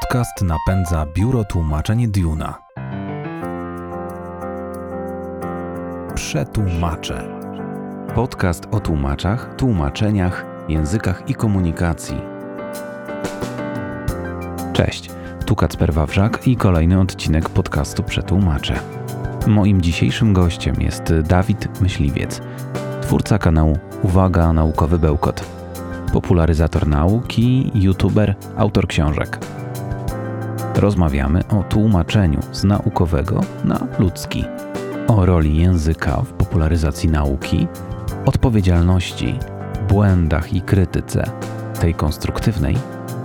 Podcast 0.00 0.42
napędza 0.42 1.06
biuro 1.14 1.44
tłumaczeń 1.44 2.08
Duna. 2.08 2.58
Przetłumacze. 6.14 7.28
Podcast 8.14 8.66
o 8.70 8.80
tłumaczach, 8.80 9.54
tłumaczeniach, 9.56 10.44
językach 10.68 11.30
i 11.30 11.34
komunikacji. 11.34 12.16
Cześć, 14.72 15.10
tu 15.46 15.56
Kacper 15.56 15.92
Wawrzak 15.92 16.46
i 16.46 16.56
kolejny 16.56 17.00
odcinek 17.00 17.48
podcastu 17.48 18.02
Przetłumacze. 18.02 18.80
Moim 19.46 19.82
dzisiejszym 19.82 20.32
gościem 20.32 20.74
jest 20.80 21.14
Dawid 21.28 21.80
Myśliwiec, 21.80 22.40
twórca 23.02 23.38
kanału 23.38 23.78
Uwaga 24.02 24.52
Naukowy 24.52 24.98
Bełkot 24.98 25.64
popularyzator 26.14 26.86
nauki, 26.86 27.70
youtuber, 27.74 28.34
autor 28.56 28.86
książek. 28.86 29.38
Rozmawiamy 30.76 31.48
o 31.48 31.62
tłumaczeniu 31.62 32.40
z 32.52 32.64
naukowego 32.64 33.40
na 33.64 33.86
ludzki, 33.98 34.44
o 35.08 35.26
roli 35.26 35.56
języka 35.56 36.20
w 36.22 36.32
popularyzacji 36.32 37.08
nauki, 37.08 37.68
odpowiedzialności, 38.26 39.38
błędach 39.88 40.52
i 40.52 40.60
krytyce, 40.60 41.30
tej 41.80 41.94
konstruktywnej 41.94 42.76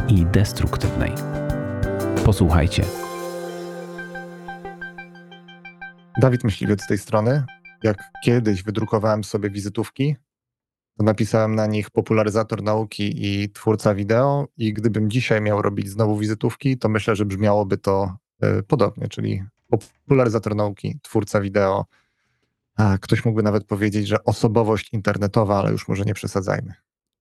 i 0.08 0.26
destruktywnej. 0.26 1.12
Posłuchajcie. 2.26 2.84
Dawid 6.22 6.44
Myśliwiec 6.44 6.84
z 6.84 6.88
tej 6.88 6.98
strony. 6.98 7.44
Jak 7.84 7.98
kiedyś 8.24 8.64
wydrukowałem 8.64 9.24
sobie 9.24 9.50
wizytówki, 9.50 10.16
napisałem 11.04 11.56
na 11.56 11.68
nich 11.68 11.90
popularyzator 11.90 12.64
nauki 12.64 13.26
i 13.26 13.50
twórca 13.50 13.96
wideo 13.96 14.48
i 14.58 14.74
gdybym 14.74 15.10
dzisiaj 15.10 15.42
miał 15.42 15.62
robić 15.62 15.90
znowu 15.90 16.18
wizytówki, 16.18 16.78
to 16.78 16.90
myślę, 16.90 17.16
że 17.16 17.26
brzmiałoby 17.26 17.78
to 17.78 18.18
y, 18.44 18.64
podobnie, 18.64 19.08
czyli 19.08 19.44
popularyzator 19.70 20.56
nauki, 20.56 21.00
twórca 21.02 21.42
wideo. 21.42 21.86
A 22.78 22.98
ktoś 22.98 23.26
mógłby 23.26 23.44
nawet 23.44 23.64
powiedzieć, 23.64 24.08
że 24.08 24.24
osobowość 24.24 24.94
internetowa, 24.94 25.60
ale 25.60 25.72
już 25.72 25.88
może 25.88 26.04
nie 26.04 26.14
przesadzajmy. 26.14 26.74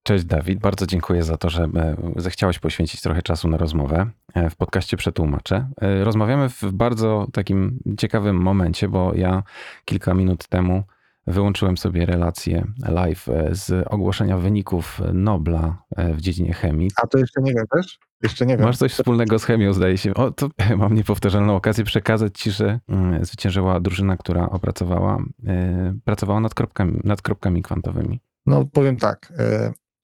Cześć 0.03 0.25
Dawid, 0.25 0.61
bardzo 0.61 0.87
dziękuję 0.87 1.23
za 1.23 1.37
to, 1.37 1.51
że 1.51 1.63
e, 1.63 1.97
zechciałeś 2.17 2.59
poświęcić 2.59 3.01
trochę 3.01 3.23
czasu 3.23 3.49
na 3.49 3.57
rozmowę 3.57 4.11
e, 4.35 4.51
w 4.51 4.57
podcaście 4.57 4.97
Przetłumaczę. 4.97 5.69
Rozmawiamy 6.03 6.49
w 6.49 6.63
bardzo 6.73 7.27
takim 7.33 7.79
ciekawym 7.99 8.37
momencie, 8.37 8.89
bo 8.89 9.15
ja 9.15 9.43
kilka 9.85 10.15
minut 10.15 10.49
temu 10.49 10.83
wyłączyłem 11.29 11.77
sobie 11.77 12.07
relację 12.07 12.67
live 12.89 13.29
e, 13.29 13.55
z 13.55 13.87
ogłoszenia 13.87 14.39
wyników 14.39 15.01
Nobla 15.13 15.83
e, 15.97 16.15
w 16.15 16.21
dziedzinie 16.21 16.53
chemii. 16.53 16.91
A 17.03 17.07
to 17.07 17.19
jeszcze 17.19 17.41
nie 17.43 17.55
wiem 17.55 17.67
też? 17.73 17.99
Jeszcze 18.23 18.47
nie 18.47 18.57
wiem. 18.57 18.67
Masz 18.67 18.77
coś 18.77 18.93
wspólnego 18.93 19.39
z 19.39 19.45
chemią, 19.45 19.73
zdaje 19.73 19.99
się. 19.99 20.15
O, 20.15 20.31
to 20.31 20.49
mam 20.77 20.95
niepowtarzalną 20.95 21.57
okazję 21.57 21.85
przekazać 21.85 22.39
ci, 22.39 22.51
że 22.51 22.81
mm, 22.89 23.25
zwyciężyła 23.25 23.81
drużyna, 23.81 24.17
która 24.17 24.51
opracowała, 24.51 25.19
e, 25.47 25.95
pracowała 26.05 26.41
nad 26.41 26.55
kropkami, 26.55 27.01
nad 27.05 27.23
kropkami 27.23 27.63
kwantowymi. 27.63 28.21
No 28.47 28.65
powiem 28.65 28.97
tak, 28.97 29.33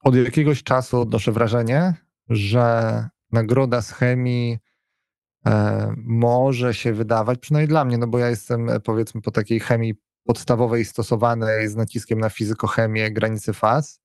od 0.04 0.16
jakiegoś 0.16 0.62
czasu 0.62 1.00
odnoszę 1.00 1.32
wrażenie, 1.32 1.94
że 2.28 3.08
nagroda 3.32 3.82
z 3.82 3.92
chemii 3.92 4.58
może 5.96 6.74
się 6.74 6.92
wydawać, 6.92 7.38
przynajmniej 7.38 7.68
dla 7.68 7.84
mnie, 7.84 7.98
no 7.98 8.06
bo 8.06 8.18
ja 8.18 8.30
jestem 8.30 8.68
powiedzmy 8.84 9.22
po 9.22 9.30
takiej 9.30 9.60
chemii 9.60 9.94
podstawowej 10.24 10.84
stosowanej 10.84 11.68
z 11.68 11.76
naciskiem 11.76 12.20
na 12.20 12.30
fizykochemię 12.30 13.12
granicy 13.12 13.52
faz, 13.52 14.00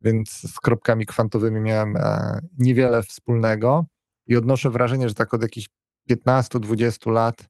więc 0.00 0.30
z 0.30 0.60
kropkami 0.60 1.06
kwantowymi 1.06 1.60
miałem 1.60 1.96
e, 1.96 2.40
niewiele 2.58 3.02
wspólnego 3.02 3.86
i 4.26 4.36
odnoszę 4.36 4.70
wrażenie, 4.70 5.08
że 5.08 5.14
tak 5.14 5.34
od 5.34 5.42
jakichś 5.42 5.68
15-20 6.10 7.12
lat 7.12 7.44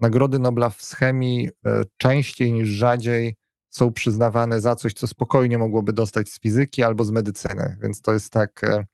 nagrody 0.00 0.38
Nobla 0.38 0.70
z 0.70 0.94
chemii 0.94 1.48
e, 1.66 1.82
częściej 1.96 2.52
niż 2.52 2.68
rzadziej 2.68 3.34
są 3.70 3.92
przyznawane 3.92 4.60
za 4.60 4.76
coś, 4.76 4.92
co 4.92 5.06
spokojnie 5.06 5.58
mogłoby 5.58 5.92
dostać 5.92 6.28
z 6.28 6.40
fizyki 6.40 6.82
albo 6.82 7.04
z 7.04 7.10
medycyny, 7.10 7.76
więc 7.82 8.00
to 8.02 8.12
jest 8.12 8.32
tak 8.32 8.64
e, 8.64 8.86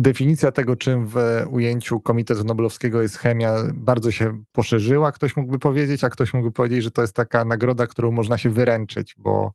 definicja 0.00 0.52
tego, 0.52 0.76
czym 0.76 1.06
w 1.06 1.16
ujęciu 1.50 2.00
Komitetu 2.00 2.44
Noblowskiego 2.44 3.02
jest 3.02 3.16
chemia, 3.16 3.54
bardzo 3.74 4.10
się 4.10 4.42
poszerzyła, 4.52 5.12
ktoś 5.12 5.36
mógłby 5.36 5.58
powiedzieć, 5.58 6.04
a 6.04 6.10
ktoś 6.10 6.34
mógłby 6.34 6.52
powiedzieć, 6.52 6.84
że 6.84 6.90
to 6.90 7.02
jest 7.02 7.14
taka 7.14 7.44
nagroda, 7.44 7.86
którą 7.86 8.10
można 8.10 8.38
się 8.38 8.50
wyręczyć, 8.50 9.14
bo, 9.18 9.52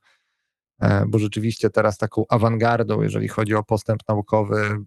e, 0.81 1.05
bo 1.07 1.19
rzeczywiście 1.19 1.69
teraz 1.69 1.97
taką 1.97 2.23
awangardą, 2.29 3.01
jeżeli 3.01 3.27
chodzi 3.27 3.55
o 3.55 3.63
postęp 3.63 3.99
naukowy, 4.09 4.77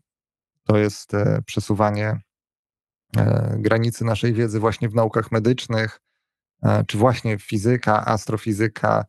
to 0.65 0.77
jest 0.77 1.15
e, 1.15 1.43
przesuwanie 1.47 2.21
e, 3.17 3.57
granicy 3.59 4.05
naszej 4.05 4.33
wiedzy 4.33 4.61
właśnie 4.61 4.89
w 4.89 4.95
naukach 4.95 5.33
medycznych, 5.33 6.01
czy 6.87 6.99
właśnie 6.99 7.39
fizyka, 7.39 8.07
astrofizyka, 8.07 9.05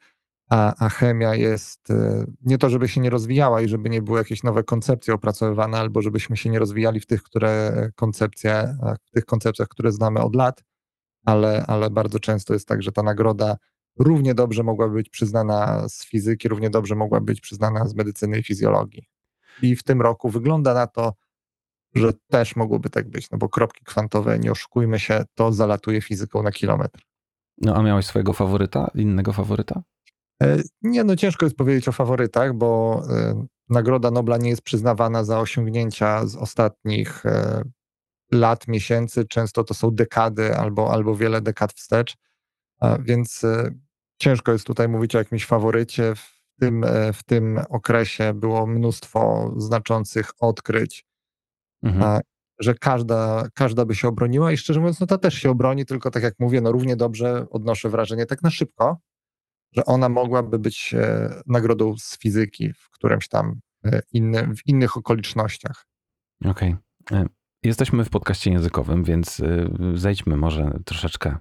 a, 0.50 0.86
a 0.86 0.90
chemia 0.90 1.36
jest 1.36 1.92
e, 1.92 2.26
nie 2.42 2.58
to, 2.58 2.70
żeby 2.70 2.88
się 2.88 3.02
nie 3.02 3.10
rozwijała 3.10 3.62
i 3.62 3.70
żeby 3.70 3.90
nie 3.90 4.02
były 4.02 4.18
jakieś 4.18 4.44
nowe 4.44 4.64
koncepcje 4.64 5.14
opracowywane, 5.14 5.78
albo 5.78 6.02
żebyśmy 6.02 6.38
się 6.38 6.50
nie 6.50 6.60
rozwijali 6.60 7.00
w 7.00 7.06
tych, 7.06 7.24
które 7.24 7.90
koncepcje, 7.96 8.78
w 9.08 9.12
tych 9.12 9.26
koncepcjach, 9.26 9.68
które 9.68 9.92
znamy 9.92 10.20
od 10.20 10.36
lat, 10.36 10.64
ale, 11.26 11.66
ale 11.68 11.90
bardzo 11.90 12.20
często 12.20 12.54
jest 12.54 12.68
tak, 12.68 12.84
że 12.84 12.92
ta 12.92 13.04
nagroda 13.04 13.58
równie 14.00 14.36
dobrze 14.36 14.64
mogła 14.64 14.90
być 14.90 15.10
przyznana 15.10 15.90
z 15.90 16.06
fizyki, 16.06 16.48
równie 16.48 16.70
dobrze 16.70 16.96
mogła 16.96 17.22
być 17.22 17.42
przyznana 17.42 17.88
z 17.88 17.96
medycyny 17.96 18.40
i 18.40 18.44
fizjologii. 18.44 19.08
I 19.62 19.76
w 19.76 19.84
tym 19.84 20.02
roku 20.02 20.30
wygląda 20.30 20.74
na 20.74 20.88
to, 20.88 21.14
że 21.96 22.14
też 22.14 22.56
mogłoby 22.56 22.90
tak 22.90 23.10
być, 23.10 23.32
no 23.32 23.38
bo 23.38 23.50
kropki 23.50 23.86
kwantowe, 23.86 24.40
nie 24.40 24.52
oszukujmy 24.52 25.00
się, 25.00 25.26
to 25.36 25.52
zalatuje 25.52 26.02
fizyką 26.02 26.44
na 26.44 26.52
kilometr. 26.52 27.02
No 27.62 27.76
a 27.76 27.84
miałeś 27.84 28.06
swojego 28.06 28.34
faworyta, 28.34 28.92
innego 28.96 29.34
faworyta? 29.34 29.82
E, 30.44 30.58
nie, 30.82 31.04
no 31.04 31.16
ciężko 31.16 31.46
jest 31.46 31.56
powiedzieć 31.56 31.88
o 31.88 31.92
faworytach, 31.92 32.54
bo 32.54 33.02
e, 33.10 33.46
Nagroda 33.70 34.12
Nobla 34.12 34.38
nie 34.38 34.50
jest 34.50 34.62
przyznawana 34.62 35.24
za 35.24 35.40
osiągnięcia 35.40 36.26
z 36.26 36.36
ostatnich 36.36 37.26
e, 37.26 37.64
lat, 38.32 38.68
miesięcy. 38.68 39.26
Często 39.26 39.64
to 39.64 39.74
są 39.74 39.92
dekady 39.92 40.56
albo, 40.56 40.92
albo 40.92 41.16
wiele 41.16 41.42
dekad 41.42 41.74
wstecz, 41.74 42.18
więc 43.00 43.42
ciężko 44.18 44.52
jest 44.52 44.68
tutaj 44.68 44.88
mówić 44.90 45.16
o 45.16 45.18
jakimś 45.18 45.46
faworycie. 45.46 46.16
W 46.16 46.60
tym, 46.60 46.86
w 47.14 47.24
tym 47.24 47.60
okresie 47.70 48.34
było 48.34 48.68
mnóstwo 48.68 49.54
znaczących 49.58 50.32
odkryć, 50.40 51.06
mhm. 51.84 52.22
że 52.60 52.74
każda, 52.76 53.48
każda 53.54 53.86
by 53.86 53.96
się 53.96 54.08
obroniła 54.08 54.52
i 54.52 54.58
szczerze 54.58 54.80
mówiąc, 54.80 55.00
no 55.00 55.08
ta 55.08 55.18
też 55.18 55.34
się 55.34 55.50
obroni, 55.50 55.86
tylko 55.86 56.12
tak 56.12 56.24
jak 56.24 56.34
mówię, 56.40 56.62
no 56.62 56.72
równie 56.72 56.96
dobrze 56.96 57.46
odnoszę 57.50 57.90
wrażenie 57.90 58.26
tak 58.26 58.42
na 58.42 58.50
szybko, 58.50 58.98
że 59.72 59.86
ona 59.86 60.10
mogłaby 60.10 60.60
być 60.60 60.94
e, 60.94 61.30
nagrodą 61.48 61.98
z 61.98 62.20
fizyki 62.20 62.74
w 62.74 62.90
którymś 62.90 63.28
tam 63.28 63.60
e, 63.86 64.02
inny, 64.14 64.56
w 64.56 64.68
innych 64.68 64.98
okolicznościach. 64.98 65.88
Okej. 66.46 66.76
Okay. 67.06 67.20
E, 67.20 67.26
jesteśmy 67.64 68.06
w 68.06 68.10
podcaście 68.10 68.52
językowym, 68.52 69.04
więc 69.04 69.42
zejdźmy 69.94 70.38
może 70.38 70.80
troszeczkę 70.86 71.38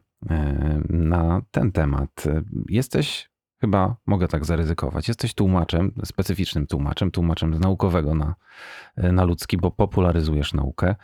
na 0.88 1.42
ten 1.50 1.72
temat. 1.72 2.24
Jesteś, 2.68 3.30
chyba 3.60 3.96
mogę 4.06 4.28
tak 4.28 4.44
zaryzykować, 4.44 5.08
jesteś 5.08 5.34
tłumaczem, 5.34 5.92
specyficznym 6.04 6.66
tłumaczem, 6.66 7.10
tłumaczem 7.10 7.54
z 7.54 7.60
naukowego 7.60 8.14
na, 8.14 8.34
na 8.96 9.24
ludzki, 9.24 9.56
bo 9.56 9.70
popularyzujesz 9.70 10.54
naukę. 10.54 10.94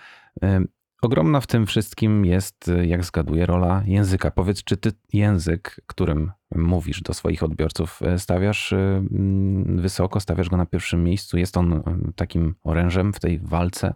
Ogromna 1.03 1.41
w 1.41 1.47
tym 1.47 1.67
wszystkim 1.67 2.25
jest, 2.25 2.71
jak 2.83 3.05
zgaduję, 3.05 3.47
rola 3.47 3.83
języka. 3.87 4.31
Powiedz, 4.31 4.65
czy 4.65 4.77
ty 4.77 4.93
język, 5.13 5.81
którym 5.87 6.33
mówisz 6.55 7.03
do 7.03 7.15
swoich 7.15 7.43
odbiorców, 7.43 8.01
stawiasz 8.19 8.73
y, 8.73 8.77
mm, 8.77 9.81
wysoko, 9.81 10.21
stawiasz 10.21 10.49
go 10.49 10.57
na 10.57 10.67
pierwszym 10.67 11.05
miejscu? 11.05 11.39
Jest 11.39 11.57
on 11.57 11.73
y, 11.73 11.83
takim 12.17 12.55
orężem 12.63 13.13
w 13.13 13.21
tej 13.21 13.39
walce? 13.39 13.95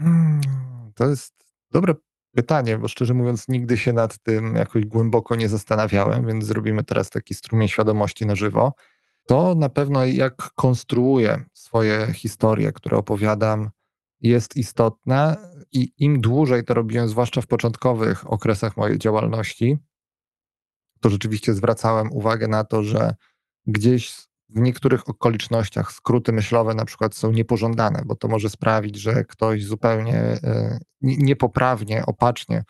Hmm, 0.00 0.40
to 0.94 1.08
jest 1.08 1.34
dobre 1.70 1.94
pytanie, 2.34 2.78
bo 2.78 2.88
szczerze 2.88 3.14
mówiąc, 3.14 3.48
nigdy 3.48 3.76
się 3.76 3.92
nad 3.92 4.18
tym 4.18 4.54
jakoś 4.54 4.84
głęboko 4.84 5.36
nie 5.36 5.48
zastanawiałem, 5.48 6.26
więc 6.26 6.44
zrobimy 6.44 6.84
teraz 6.84 7.10
taki 7.10 7.34
strumień 7.34 7.68
świadomości 7.68 8.26
na 8.26 8.34
żywo. 8.34 8.72
To 9.26 9.54
na 9.54 9.68
pewno, 9.68 10.04
jak 10.04 10.36
konstruuję 10.54 11.44
swoje 11.52 12.12
historie, 12.12 12.72
które 12.72 12.96
opowiadam, 12.96 13.70
jest 14.20 14.56
istotne 14.56 15.36
i 15.72 15.92
im 15.98 16.20
dłużej 16.20 16.64
to 16.64 16.74
robiłem, 16.74 17.08
zwłaszcza 17.08 17.40
w 17.40 17.46
początkowych 17.46 18.32
okresach 18.32 18.76
mojej 18.76 18.98
działalności, 18.98 19.78
to 21.00 21.10
rzeczywiście 21.10 21.54
zwracałem 21.54 22.12
uwagę 22.12 22.48
na 22.48 22.64
to, 22.64 22.82
że 22.82 23.14
gdzieś 23.66 24.28
w 24.48 24.60
niektórych 24.60 25.08
okolicznościach 25.08 25.92
skróty 25.92 26.32
myślowe 26.32 26.74
na 26.74 26.84
przykład 26.84 27.14
są 27.14 27.32
niepożądane, 27.32 28.02
bo 28.06 28.16
to 28.16 28.28
może 28.28 28.50
sprawić, 28.50 28.96
że 28.96 29.24
ktoś 29.24 29.64
zupełnie 29.64 30.14
e, 30.14 30.78
niepoprawnie, 31.00 32.06
opacznie 32.06 32.64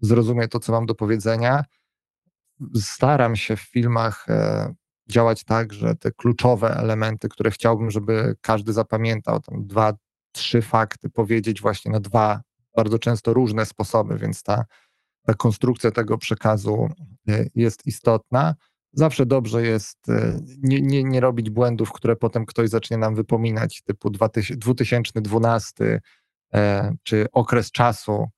zrozumie 0.00 0.48
to, 0.48 0.60
co 0.60 0.72
mam 0.72 0.86
do 0.86 0.94
powiedzenia. 0.94 1.64
Staram 2.76 3.36
się 3.36 3.56
w 3.56 3.60
filmach 3.60 4.26
e, 4.28 4.74
działać 5.08 5.44
tak, 5.44 5.72
że 5.72 5.94
te 5.94 6.12
kluczowe 6.12 6.76
elementy, 6.76 7.28
które 7.28 7.50
chciałbym, 7.50 7.90
żeby 7.90 8.36
każdy 8.40 8.72
zapamiętał, 8.72 9.40
tam 9.40 9.66
dwa, 9.66 9.92
trzy 10.32 10.62
fakty 10.62 11.10
powiedzieć 11.10 11.60
właśnie 11.60 11.92
na 11.92 12.00
dwa 12.00 12.40
bardzo 12.76 12.98
często 12.98 13.32
różne 13.32 13.66
sposoby, 13.66 14.18
więc 14.18 14.42
ta, 14.42 14.64
ta 15.26 15.34
konstrukcja 15.34 15.90
tego 15.90 16.18
przekazu 16.18 16.88
jest 17.54 17.86
istotna. 17.86 18.54
Zawsze 18.92 19.26
dobrze 19.26 19.62
jest 19.62 19.98
nie, 20.62 20.80
nie, 20.80 21.04
nie 21.04 21.20
robić 21.20 21.50
błędów, 21.50 21.92
które 21.92 22.16
potem 22.16 22.46
ktoś 22.46 22.68
zacznie 22.68 22.96
nam 22.96 23.14
wypominać, 23.14 23.82
typu 23.82 24.10
2012 24.10 26.00
czy 27.02 27.26
okres 27.32 27.70
czasu, 27.70 28.28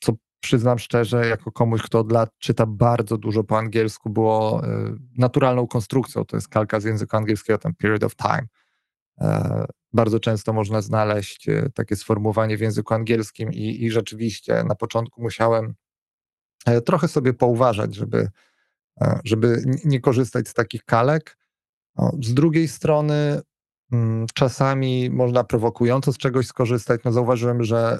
co 0.00 0.12
przyznam 0.40 0.78
szczerze, 0.78 1.26
jako 1.26 1.52
komuś, 1.52 1.82
kto 1.82 1.98
od 1.98 2.12
lat 2.12 2.30
czyta 2.38 2.66
bardzo 2.66 3.18
dużo 3.18 3.44
po 3.44 3.58
angielsku, 3.58 4.10
było 4.10 4.64
e, 4.64 4.96
naturalną 5.18 5.66
konstrukcją. 5.66 6.24
To 6.24 6.36
jest 6.36 6.48
kalka 6.48 6.80
z 6.80 6.84
języka 6.84 7.18
angielskiego, 7.18 7.58
ten 7.58 7.74
period 7.74 8.04
of 8.04 8.16
time. 8.16 8.46
E, 9.20 9.64
bardzo 9.92 10.20
często 10.20 10.52
można 10.52 10.82
znaleźć 10.82 11.48
e, 11.48 11.70
takie 11.74 11.96
sformułowanie 11.96 12.56
w 12.56 12.60
języku 12.60 12.94
angielskim 12.94 13.52
i, 13.52 13.84
i 13.84 13.90
rzeczywiście 13.90 14.64
na 14.64 14.74
początku 14.74 15.22
musiałem 15.22 15.74
trochę 16.84 17.08
sobie 17.08 17.34
pouważać, 17.34 17.94
żeby, 17.94 18.28
żeby 19.24 19.62
nie 19.84 20.00
korzystać 20.00 20.48
z 20.48 20.54
takich 20.54 20.84
kalek. 20.84 21.36
Z 22.22 22.34
drugiej 22.34 22.68
strony 22.68 23.42
Mm, 23.92 24.26
czasami 24.34 25.10
można 25.10 25.44
prowokująco 25.44 26.12
z 26.12 26.18
czegoś 26.18 26.46
skorzystać. 26.46 27.00
No 27.04 27.12
zauważyłem, 27.12 27.62
że 27.62 27.98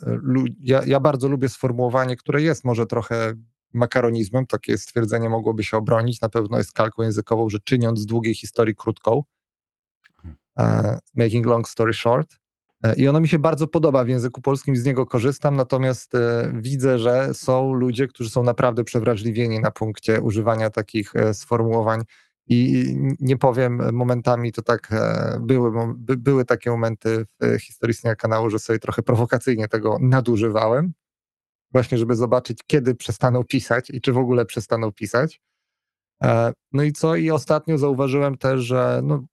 ja, 0.60 0.82
ja 0.86 1.00
bardzo 1.00 1.28
lubię 1.28 1.48
sformułowanie, 1.48 2.16
które 2.16 2.42
jest 2.42 2.64
może 2.64 2.86
trochę 2.86 3.34
makaronizmem, 3.72 4.46
takie 4.46 4.78
stwierdzenie 4.78 5.28
mogłoby 5.28 5.64
się 5.64 5.76
obronić, 5.76 6.20
na 6.20 6.28
pewno 6.28 6.58
jest 6.58 6.72
kalką 6.72 7.02
językową, 7.02 7.50
że 7.50 7.58
czyniąc 7.64 8.00
z 8.00 8.06
długiej 8.06 8.34
historii 8.34 8.74
krótką, 8.74 9.22
uh, 10.56 10.98
making 11.14 11.46
long 11.46 11.68
story 11.68 11.92
short. 11.92 12.36
E, 12.82 12.94
I 12.94 13.08
ono 13.08 13.20
mi 13.20 13.28
się 13.28 13.38
bardzo 13.38 13.66
podoba 13.66 14.04
w 14.04 14.08
języku 14.08 14.40
polskim, 14.40 14.76
z 14.76 14.84
niego 14.84 15.06
korzystam, 15.06 15.56
natomiast 15.56 16.14
e, 16.14 16.52
widzę, 16.54 16.98
że 16.98 17.34
są 17.34 17.74
ludzie, 17.74 18.08
którzy 18.08 18.30
są 18.30 18.42
naprawdę 18.42 18.84
przewrażliwieni 18.84 19.60
na 19.60 19.70
punkcie 19.70 20.20
używania 20.20 20.70
takich 20.70 21.12
sformułowań 21.32 22.02
i 22.52 22.94
nie 23.20 23.36
powiem, 23.36 23.94
momentami 23.94 24.52
to 24.52 24.62
tak 24.62 24.92
e, 24.92 25.38
były, 25.40 25.94
były 25.98 26.44
takie 26.44 26.70
momenty 26.70 27.26
w 27.40 27.60
historii 27.60 27.90
istnienia 27.90 28.16
kanału, 28.16 28.50
że 28.50 28.58
sobie 28.58 28.78
trochę 28.78 29.02
prowokacyjnie 29.02 29.68
tego 29.68 29.96
nadużywałem, 30.00 30.92
właśnie 31.72 31.98
żeby 31.98 32.16
zobaczyć, 32.16 32.58
kiedy 32.66 32.94
przestaną 32.94 33.44
pisać 33.44 33.90
i 33.90 34.00
czy 34.00 34.12
w 34.12 34.18
ogóle 34.18 34.46
przestaną 34.46 34.92
pisać. 34.92 35.40
E, 36.22 36.52
no 36.72 36.82
i 36.82 36.92
co? 36.92 37.16
I 37.16 37.30
ostatnio 37.30 37.78
zauważyłem 37.78 38.38
też, 38.38 38.60
że 38.60 39.00
no, 39.04 39.24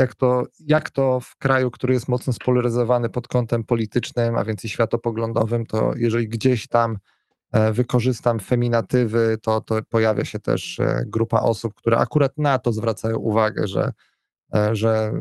jak, 0.00 0.14
to, 0.14 0.46
jak 0.60 0.90
to 0.90 1.20
w 1.20 1.36
kraju, 1.36 1.70
który 1.70 1.94
jest 1.94 2.08
mocno 2.08 2.32
spolaryzowany 2.32 3.08
pod 3.08 3.28
kątem 3.28 3.64
politycznym, 3.64 4.36
a 4.36 4.44
więc 4.44 4.64
i 4.64 4.68
światopoglądowym, 4.68 5.66
to 5.66 5.92
jeżeli 5.96 6.28
gdzieś 6.28 6.68
tam 6.68 6.98
E, 7.52 7.72
wykorzystam 7.72 8.40
feminatywy, 8.40 9.38
to, 9.42 9.60
to 9.60 9.78
pojawia 9.88 10.24
się 10.24 10.38
też 10.38 10.80
e, 10.80 11.04
grupa 11.06 11.40
osób, 11.40 11.74
które 11.74 11.98
akurat 11.98 12.38
na 12.38 12.58
to 12.58 12.72
zwracają 12.72 13.16
uwagę, 13.16 13.66
że, 13.66 13.92
e, 14.54 14.76
że 14.76 15.12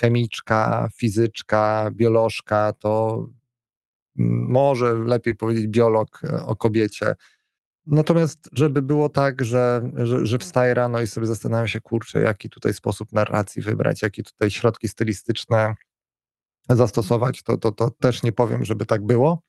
chemiczka, 0.00 0.88
fizyczka, 0.96 1.90
biolożka 1.92 2.72
to 2.72 3.26
może 4.48 4.94
lepiej 4.94 5.34
powiedzieć 5.34 5.66
biolog 5.66 6.20
o 6.46 6.56
kobiecie. 6.56 7.14
Natomiast, 7.86 8.48
żeby 8.52 8.82
było 8.82 9.08
tak, 9.08 9.44
że, 9.44 9.90
że, 9.96 10.26
że 10.26 10.38
wstaję 10.38 10.74
rano 10.74 11.00
i 11.00 11.06
sobie 11.06 11.26
zastanawiam 11.26 11.68
się, 11.68 11.80
kurczę, 11.80 12.20
jaki 12.20 12.50
tutaj 12.50 12.74
sposób 12.74 13.12
narracji 13.12 13.62
wybrać, 13.62 14.02
jakie 14.02 14.22
tutaj 14.22 14.50
środki 14.50 14.88
stylistyczne 14.88 15.74
zastosować, 16.68 17.42
to, 17.42 17.56
to, 17.56 17.72
to 17.72 17.90
też 17.90 18.22
nie 18.22 18.32
powiem, 18.32 18.64
żeby 18.64 18.86
tak 18.86 19.06
było 19.06 19.42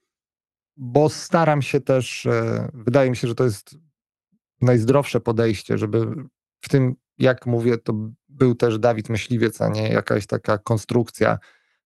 bo 0.77 1.09
staram 1.09 1.61
się 1.61 1.81
też, 1.81 2.25
e, 2.25 2.69
wydaje 2.73 3.09
mi 3.09 3.15
się, 3.15 3.27
że 3.27 3.35
to 3.35 3.43
jest 3.43 3.75
najzdrowsze 4.61 5.19
podejście, 5.19 5.77
żeby 5.77 6.07
w 6.61 6.69
tym, 6.69 6.95
jak 7.17 7.45
mówię, 7.45 7.77
to 7.77 7.93
był 8.29 8.55
też 8.55 8.79
Dawid 8.79 9.09
Myśliwiec, 9.09 9.61
a 9.61 9.67
nie 9.67 9.89
jakaś 9.89 10.27
taka 10.27 10.57
konstrukcja, 10.57 11.39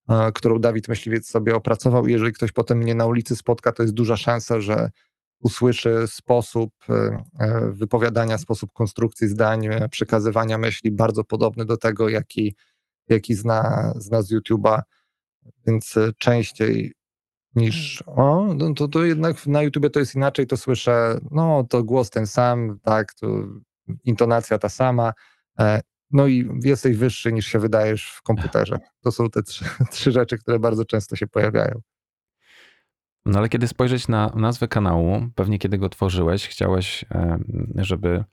e, 0.10 0.32
którą 0.32 0.60
Dawid 0.60 0.88
Myśliwiec 0.88 1.30
sobie 1.30 1.56
opracował. 1.56 2.08
Jeżeli 2.08 2.34
ktoś 2.34 2.52
potem 2.52 2.78
mnie 2.78 2.96
na 2.96 3.06
ulicy 3.06 3.36
spotka, 3.36 3.72
to 3.72 3.84
jest 3.84 3.94
duża 3.94 4.18
szansa, 4.18 4.62
że 4.62 4.92
usłyszy 5.40 6.08
sposób 6.08 6.74
e, 6.90 7.72
wypowiadania, 7.72 8.38
sposób 8.38 8.74
konstrukcji 8.74 9.28
zdań, 9.28 9.68
przekazywania 9.92 10.58
myśli 10.58 10.92
bardzo 10.92 11.24
podobny 11.24 11.66
do 11.66 11.78
tego, 11.78 12.10
jaki, 12.10 12.56
jaki 13.10 13.36
zna, 13.36 13.94
zna 13.96 14.22
z 14.22 14.32
YouTube'a, 14.32 14.82
więc 15.68 15.96
częściej 16.18 16.94
niż 17.56 18.04
o, 18.06 18.54
no 18.54 18.74
to, 18.74 18.88
to 18.88 19.04
jednak 19.04 19.48
na 19.48 19.62
YouTubie 19.62 19.90
to 19.90 20.00
jest 20.00 20.16
inaczej, 20.16 20.48
to 20.48 20.58
słyszę, 20.58 21.20
no 21.32 21.64
to 21.70 21.84
głos 21.84 22.10
ten 22.10 22.28
sam, 22.28 22.80
tak, 22.84 23.14
to 23.14 23.28
intonacja 24.04 24.58
ta 24.58 24.70
sama, 24.70 25.14
e, 25.60 25.82
no 26.12 26.28
i 26.28 26.50
jesteś 26.64 26.98
wyższy 26.98 27.34
niż 27.34 27.48
się 27.48 27.60
wydajesz 27.60 28.12
w 28.12 28.22
komputerze. 28.22 28.80
To 29.02 29.12
są 29.12 29.30
te 29.30 29.44
trzy, 29.44 29.66
trzy 29.92 30.12
rzeczy, 30.12 30.38
które 30.38 30.60
bardzo 30.60 30.86
często 30.86 31.16
się 31.16 31.28
pojawiają. 31.28 31.82
No 33.28 33.40
ale 33.40 33.50
kiedy 33.50 33.68
spojrzeć 33.68 34.08
na 34.08 34.32
nazwę 34.36 34.68
kanału, 34.68 35.22
pewnie 35.36 35.60
kiedy 35.60 35.78
go 35.78 35.90
tworzyłeś, 35.90 36.48
chciałeś, 36.48 37.06
e, 37.12 37.40
żeby 37.76 38.24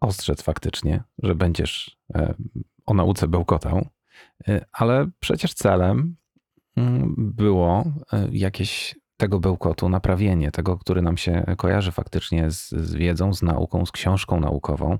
ostrzec 0.00 0.42
faktycznie, 0.42 1.02
że 1.22 1.34
będziesz 1.34 1.98
e, 2.14 2.34
o 2.86 2.94
nauce 2.94 3.28
bełkotał, 3.28 3.86
ale 4.72 5.10
przecież 5.20 5.54
celem 5.54 6.16
Mm, 6.76 7.14
było 7.16 7.84
e, 8.12 8.28
jakieś 8.32 8.96
tego 9.16 9.40
bełkotu, 9.40 9.88
naprawienie 9.88 10.50
tego, 10.50 10.78
który 10.78 11.02
nam 11.02 11.16
się 11.16 11.44
kojarzy 11.56 11.92
faktycznie 11.92 12.50
z, 12.50 12.70
z, 12.70 12.94
wiedzą, 12.94 13.34
z 13.34 13.42
nauką, 13.42 13.86
z 13.86 13.92
książką 13.92 14.40
naukową, 14.40 14.98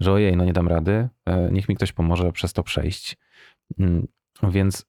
że 0.00 0.12
ojej, 0.12 0.36
no 0.36 0.44
nie 0.44 0.52
dam 0.52 0.68
rady, 0.68 1.08
e, 1.26 1.50
niech 1.52 1.68
mi 1.68 1.76
ktoś 1.76 1.92
pomoże 1.92 2.32
przez 2.32 2.52
to 2.52 2.62
przejść. 2.62 3.16
Mm, 3.78 4.06
więc 4.42 4.86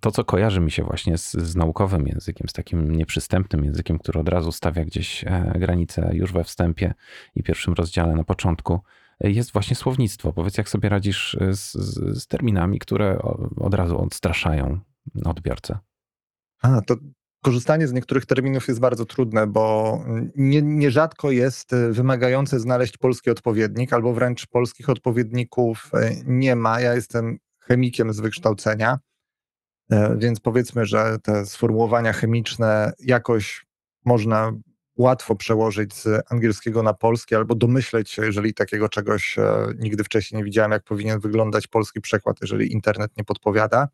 to, 0.00 0.10
co 0.10 0.24
kojarzy 0.24 0.60
mi 0.60 0.70
się 0.70 0.82
właśnie 0.82 1.18
z, 1.18 1.32
z 1.32 1.56
naukowym 1.56 2.06
językiem, 2.06 2.48
z 2.48 2.52
takim 2.52 2.96
nieprzystępnym 2.96 3.64
językiem, 3.64 3.98
który 3.98 4.20
od 4.20 4.28
razu 4.28 4.52
stawia 4.52 4.84
gdzieś 4.84 5.24
e, 5.24 5.52
granice 5.58 6.10
już 6.12 6.32
we 6.32 6.44
wstępie 6.44 6.94
i 7.34 7.42
pierwszym 7.42 7.74
rozdziale 7.74 8.14
na 8.14 8.24
początku, 8.24 8.80
jest 9.20 9.52
właśnie 9.52 9.76
słownictwo. 9.76 10.32
Powiedz, 10.32 10.58
jak 10.58 10.68
sobie 10.68 10.88
radzisz 10.88 11.36
z, 11.52 11.72
z, 11.72 12.18
z 12.22 12.26
terminami, 12.26 12.78
które 12.78 13.18
od 13.56 13.74
razu 13.74 14.00
odstraszają 14.00 14.80
odbiorcę. 15.24 15.78
A, 16.62 16.80
to 16.80 16.96
korzystanie 17.42 17.88
z 17.88 17.92
niektórych 17.92 18.26
terminów 18.26 18.68
jest 18.68 18.80
bardzo 18.80 19.04
trudne, 19.04 19.46
bo 19.46 19.98
nie, 20.36 20.62
nierzadko 20.62 21.30
jest 21.30 21.74
wymagające 21.90 22.60
znaleźć 22.60 22.98
polski 22.98 23.30
odpowiednik, 23.30 23.92
albo 23.92 24.12
wręcz 24.12 24.46
polskich 24.46 24.88
odpowiedników 24.88 25.90
nie 26.26 26.56
ma. 26.56 26.80
Ja 26.80 26.94
jestem 26.94 27.38
chemikiem 27.60 28.12
z 28.12 28.20
wykształcenia, 28.20 28.98
więc 30.16 30.40
powiedzmy, 30.40 30.86
że 30.86 31.16
te 31.22 31.46
sformułowania 31.46 32.12
chemiczne 32.12 32.92
jakoś 33.00 33.66
można 34.04 34.52
łatwo 34.96 35.36
przełożyć 35.36 35.94
z 35.94 36.08
angielskiego 36.32 36.82
na 36.82 36.94
polski, 36.94 37.34
albo 37.34 37.54
domyśleć 37.54 38.10
się, 38.10 38.24
jeżeli 38.24 38.54
takiego 38.54 38.88
czegoś 38.88 39.36
nigdy 39.78 40.04
wcześniej 40.04 40.38
nie 40.38 40.44
widziałem, 40.44 40.72
jak 40.72 40.84
powinien 40.84 41.20
wyglądać 41.20 41.66
polski 41.66 42.00
przekład, 42.00 42.36
jeżeli 42.40 42.72
internet 42.72 43.16
nie 43.16 43.24
podpowiada. 43.24 43.88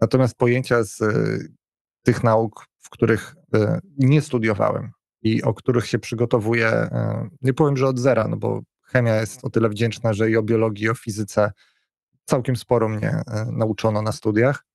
Natomiast 0.00 0.34
pojęcia 0.34 0.84
z 0.84 1.00
y, 1.00 1.52
tych 2.02 2.24
nauk, 2.24 2.66
w 2.78 2.90
których 2.90 3.34
nie 3.98 4.22
studiowałem 4.22 4.90
i 5.22 5.42
o 5.42 5.54
których 5.54 5.86
się 5.86 5.98
przygotowuję, 5.98 6.88
nie 7.42 7.54
powiem, 7.54 7.76
że 7.76 7.86
od 7.86 7.98
zera, 7.98 8.28
no 8.28 8.36
bo 8.36 8.60
chemia 8.82 9.16
jest 9.16 9.44
o 9.44 9.50
tyle 9.50 9.68
wdzięczna, 9.68 10.12
że 10.12 10.30
i 10.30 10.36
o 10.36 10.42
biologii, 10.42 10.84
i 10.84 10.88
o 10.88 10.94
fizyce 10.94 11.52
całkiem 12.24 12.56
sporo 12.56 12.88
mnie 12.88 13.22
nauczono 13.52 14.02
na 14.02 14.12
studiach. 14.12 14.69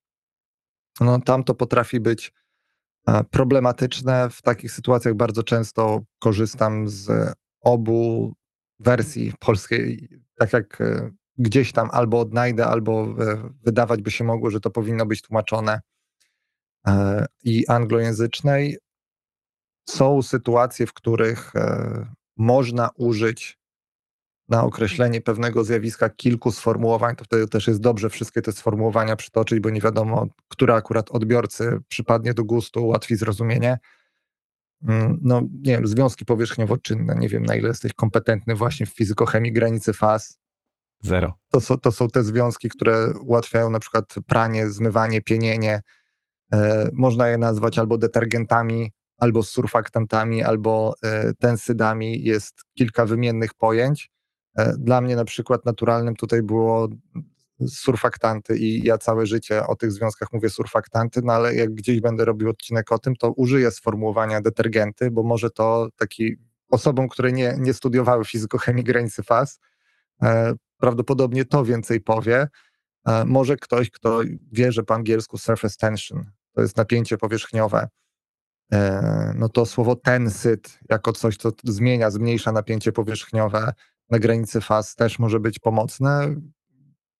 No, 1.00 1.20
tam 1.20 1.44
to 1.44 1.56
potrafi 1.56 2.00
być 2.00 2.34
problematyczne. 3.32 4.30
W 4.30 4.42
takich 4.42 4.72
sytuacjach 4.72 5.14
bardzo 5.14 5.44
często 5.44 6.02
korzystam 6.20 6.90
z 6.90 7.34
obu 7.62 8.34
wersji 8.80 9.34
polskiej, 9.40 10.10
tak 10.36 10.54
jak 10.54 10.84
gdzieś 11.38 11.72
tam 11.72 11.90
albo 11.92 12.20
odnajdę, 12.20 12.66
albo 12.66 13.16
wydawać 13.64 14.02
by 14.02 14.12
się 14.12 14.24
mogło, 14.24 14.50
że 14.50 14.60
to 14.60 14.70
powinno 14.70 15.06
być 15.06 15.22
tłumaczone 15.22 15.82
e, 16.88 17.26
i 17.44 17.68
anglojęzycznej. 17.68 18.78
Są 19.90 20.22
sytuacje, 20.22 20.88
w 20.88 20.94
których 20.94 21.56
e, 21.56 22.06
można 22.38 22.90
użyć 22.96 23.60
na 24.50 24.64
określenie 24.64 25.22
pewnego 25.22 25.64
zjawiska 25.64 26.10
kilku 26.10 26.52
sformułowań, 26.52 27.16
to 27.16 27.26
wtedy 27.26 27.48
też 27.48 27.68
jest 27.68 27.80
dobrze 27.80 28.10
wszystkie 28.10 28.42
te 28.42 28.52
sformułowania 28.52 29.16
przytoczyć, 29.16 29.60
bo 29.60 29.70
nie 29.70 29.82
wiadomo, 29.82 30.28
które 30.48 30.74
akurat 30.74 31.12
odbiorcy 31.12 31.80
przypadnie 31.88 32.34
do 32.34 32.44
gustu, 32.44 32.86
ułatwi 32.86 33.16
zrozumienie. 33.16 33.78
Mm, 34.88 35.20
no, 35.22 35.42
nie 35.42 35.72
wiem, 35.72 35.88
związki 35.88 36.26
powierzchniowo-czynne, 36.26 37.16
nie 37.16 37.30
wiem 37.30 37.46
na 37.46 37.56
ile 37.56 37.68
jesteś 37.68 37.94
kompetentny 37.94 38.56
właśnie 38.56 38.86
w 38.86 38.90
fizykochemii 38.90 39.54
granicy 39.54 39.94
faz, 39.94 40.40
Zero. 41.02 41.34
To 41.52 41.62
są, 41.62 41.78
to 41.78 41.92
są 41.92 42.08
te 42.08 42.24
związki, 42.24 42.70
które 42.70 43.14
ułatwiają 43.22 43.70
na 43.70 43.80
przykład 43.80 44.16
pranie, 44.28 44.70
zmywanie, 44.70 45.22
pienienie. 45.22 45.82
Można 46.94 47.28
je 47.28 47.38
nazwać 47.38 47.80
albo 47.80 47.98
detergentami, 47.98 48.92
albo 49.18 49.44
surfaktantami, 49.44 50.44
albo 50.44 50.96
tensydami. 51.40 52.24
Jest 52.24 52.62
kilka 52.78 53.06
wymiennych 53.06 53.54
pojęć. 53.54 54.10
Dla 54.78 55.02
mnie 55.02 55.16
na 55.16 55.26
przykład 55.26 55.66
naturalnym 55.66 56.16
tutaj 56.16 56.44
było 56.44 56.88
surfaktanty 57.68 58.58
i 58.58 58.84
ja 58.84 58.98
całe 58.98 59.26
życie 59.26 59.68
o 59.68 59.76
tych 59.76 59.92
związkach 59.92 60.34
mówię 60.34 60.50
surfaktanty, 60.50 61.22
no 61.24 61.34
ale 61.34 61.56
jak 61.56 61.74
gdzieś 61.74 62.02
będę 62.02 62.26
robił 62.26 62.50
odcinek 62.50 62.92
o 62.92 63.00
tym, 63.00 63.16
to 63.16 63.32
użyję 63.32 63.72
sformułowania 63.72 64.42
detergenty, 64.42 65.12
bo 65.12 65.24
może 65.24 65.50
to 65.50 65.88
taki 65.96 66.36
osobom, 66.70 67.08
które 67.10 67.32
nie, 67.32 67.56
nie 67.60 67.74
studiowały 67.74 68.26
fizykochemii 68.26 68.84
granicy 68.84 69.24
faz, 69.24 69.60
e, 70.22 70.54
prawdopodobnie 70.78 71.46
to 71.46 71.66
więcej 71.66 72.02
powie. 72.02 72.48
E, 73.08 73.26
może 73.26 73.56
ktoś, 73.56 73.90
kto 73.90 74.22
wie, 74.52 74.72
że 74.72 74.84
po 74.84 74.94
angielsku 74.94 75.38
surface 75.38 75.76
tension 75.78 76.32
to 76.54 76.62
jest 76.62 76.78
napięcie 76.78 77.18
powierzchniowe, 77.18 77.88
e, 78.74 79.34
no 79.36 79.50
to 79.50 79.66
słowo 79.66 79.96
tensyt 79.96 80.80
jako 80.90 81.14
coś, 81.14 81.38
co 81.38 81.52
zmienia, 81.64 82.12
zmniejsza 82.12 82.52
napięcie 82.52 82.92
powierzchniowe 82.92 83.74
na 84.10 84.20
granicy 84.20 84.62
faz 84.62 84.96
też 84.96 85.20
może 85.20 85.40
być 85.40 85.60
pomocne. 85.60 86.36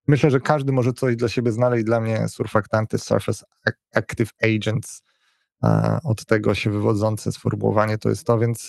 Myślę, 0.08 0.30
że 0.30 0.40
każdy 0.40 0.72
może 0.72 0.92
coś 0.92 1.16
dla 1.16 1.28
siebie 1.28 1.52
znaleźć. 1.52 1.84
Dla 1.84 2.00
mnie 2.00 2.28
surfaktanty, 2.28 2.98
surface 2.98 3.44
active 3.94 4.30
agents, 4.42 5.02
od 6.04 6.26
tego 6.26 6.54
się 6.54 6.70
wywodzące 6.70 7.32
sformułowanie 7.32 7.98
to 7.98 8.08
jest 8.08 8.26
to, 8.26 8.38
więc 8.38 8.68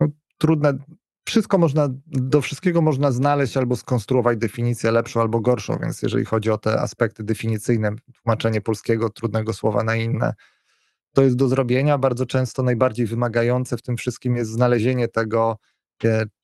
no, 0.00 0.08
trudne. 0.38 0.74
Wszystko 1.26 1.58
można, 1.58 1.88
do 2.06 2.40
wszystkiego 2.40 2.82
można 2.82 3.12
znaleźć 3.12 3.56
albo 3.56 3.76
skonstruować 3.76 4.38
definicję 4.38 4.90
lepszą 4.90 5.20
albo 5.20 5.40
gorszą, 5.40 5.78
więc 5.82 6.02
jeżeli 6.02 6.24
chodzi 6.24 6.50
o 6.50 6.58
te 6.58 6.80
aspekty 6.80 7.24
definicyjne, 7.24 7.90
tłumaczenie 8.22 8.60
polskiego 8.60 9.10
trudnego 9.10 9.52
słowa 9.52 9.84
na 9.84 9.96
inne, 9.96 10.34
to 11.12 11.22
jest 11.22 11.36
do 11.36 11.48
zrobienia. 11.48 11.98
Bardzo 11.98 12.26
często 12.26 12.62
najbardziej 12.62 13.06
wymagające 13.06 13.76
w 13.76 13.82
tym 13.82 13.96
wszystkim 13.96 14.36
jest 14.36 14.50
znalezienie 14.50 15.08
tego, 15.08 15.56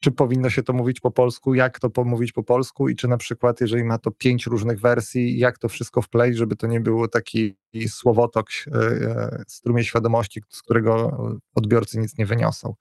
czy 0.01 0.11
powinno 0.11 0.51
się 0.51 0.63
to 0.63 0.73
mówić 0.73 1.01
po 1.01 1.11
polsku, 1.11 1.55
jak 1.55 1.79
to 1.79 1.91
pomówić 1.91 2.33
po 2.33 2.43
polsku 2.43 2.89
i 2.89 2.97
czy 2.97 3.09
na 3.09 3.17
przykład, 3.17 3.61
jeżeli 3.61 3.85
ma 3.85 3.99
to 3.99 4.11
pięć 4.11 4.47
różnych 4.47 4.81
wersji, 4.81 5.39
jak 5.39 5.59
to 5.59 5.69
wszystko 5.69 6.03
wpleść, 6.03 6.39
żeby 6.39 6.57
to 6.57 6.67
nie 6.67 6.81
było 6.81 7.09
taki 7.09 7.57
słowotok, 7.89 8.47
e, 8.67 8.79
e, 8.79 9.45
strumień 9.49 9.85
świadomości, 9.85 10.43
z 10.49 10.63
którego 10.63 11.19
odbiorcy 11.55 11.99
nic 11.99 12.19
nie 12.19 12.27
wyniosą. 12.27 12.75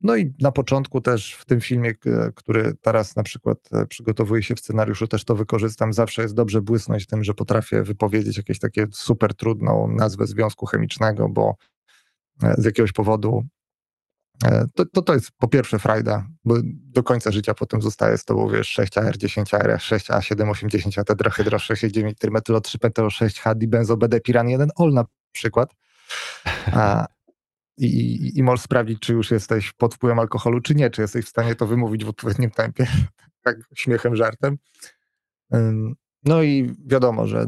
No 0.00 0.16
i 0.16 0.34
na 0.40 0.52
początku 0.52 1.00
też 1.00 1.34
w 1.34 1.44
tym 1.44 1.60
filmie, 1.60 1.92
który 2.34 2.74
teraz 2.80 3.16
na 3.16 3.22
przykład 3.22 3.58
e, 3.72 3.86
przygotowuje 3.86 4.42
się 4.42 4.54
w 4.54 4.60
scenariuszu, 4.60 5.06
też 5.06 5.24
to 5.24 5.34
wykorzystam. 5.34 5.92
Zawsze 5.92 6.22
jest 6.22 6.34
dobrze 6.34 6.62
błysnąć 6.62 7.06
tym, 7.06 7.24
że 7.24 7.34
potrafię 7.34 7.82
wypowiedzieć 7.82 8.36
jakieś 8.36 8.58
takie 8.58 8.86
super 8.92 9.34
trudną 9.34 9.88
nazwę 9.88 10.26
związku 10.26 10.66
chemicznego, 10.66 11.28
bo 11.28 11.56
z 12.58 12.64
jakiegoś 12.64 12.92
powodu 12.92 13.44
E, 13.44 13.57
to, 14.74 14.86
to, 14.86 15.02
to 15.02 15.14
jest 15.14 15.30
po 15.38 15.48
pierwsze 15.48 15.78
frajda, 15.78 16.26
bo 16.44 16.54
do 16.64 17.02
końca 17.02 17.30
życia 17.30 17.54
potem 17.54 17.82
zostaje 17.82 18.18
z 18.18 18.24
tobą, 18.24 18.48
wiesz, 18.48 18.78
6AR, 18.78 19.12
10AR, 19.12 19.76
6A7, 19.76 20.50
80 20.50 21.06
tetrahydro, 21.06 21.58
6,9 21.58 22.14
trymetylo, 22.14 22.60
3 22.60 22.78
pentelo, 22.78 23.10
6 23.10 23.40
HD, 23.40 23.66
benzo, 23.66 23.96
BD, 23.96 24.20
piran 24.20 24.48
1, 24.48 24.70
ol 24.76 24.92
na 24.92 25.04
przykład. 25.32 25.74
A, 26.72 27.06
i, 27.78 27.86
i, 27.86 28.38
I 28.38 28.42
możesz 28.42 28.64
sprawdzić, 28.64 29.00
czy 29.00 29.12
już 29.12 29.30
jesteś 29.30 29.72
pod 29.72 29.94
wpływem 29.94 30.18
alkoholu, 30.18 30.60
czy 30.60 30.74
nie, 30.74 30.90
czy 30.90 31.02
jesteś 31.02 31.24
w 31.24 31.28
stanie 31.28 31.54
to 31.54 31.66
wymówić 31.66 32.04
w 32.04 32.08
odpowiednim 32.08 32.50
tempie, 32.50 32.86
tak 33.44 33.56
śmiechem, 33.74 34.16
żartem. 34.16 34.58
No 36.24 36.42
i 36.42 36.74
wiadomo, 36.86 37.26
że 37.26 37.46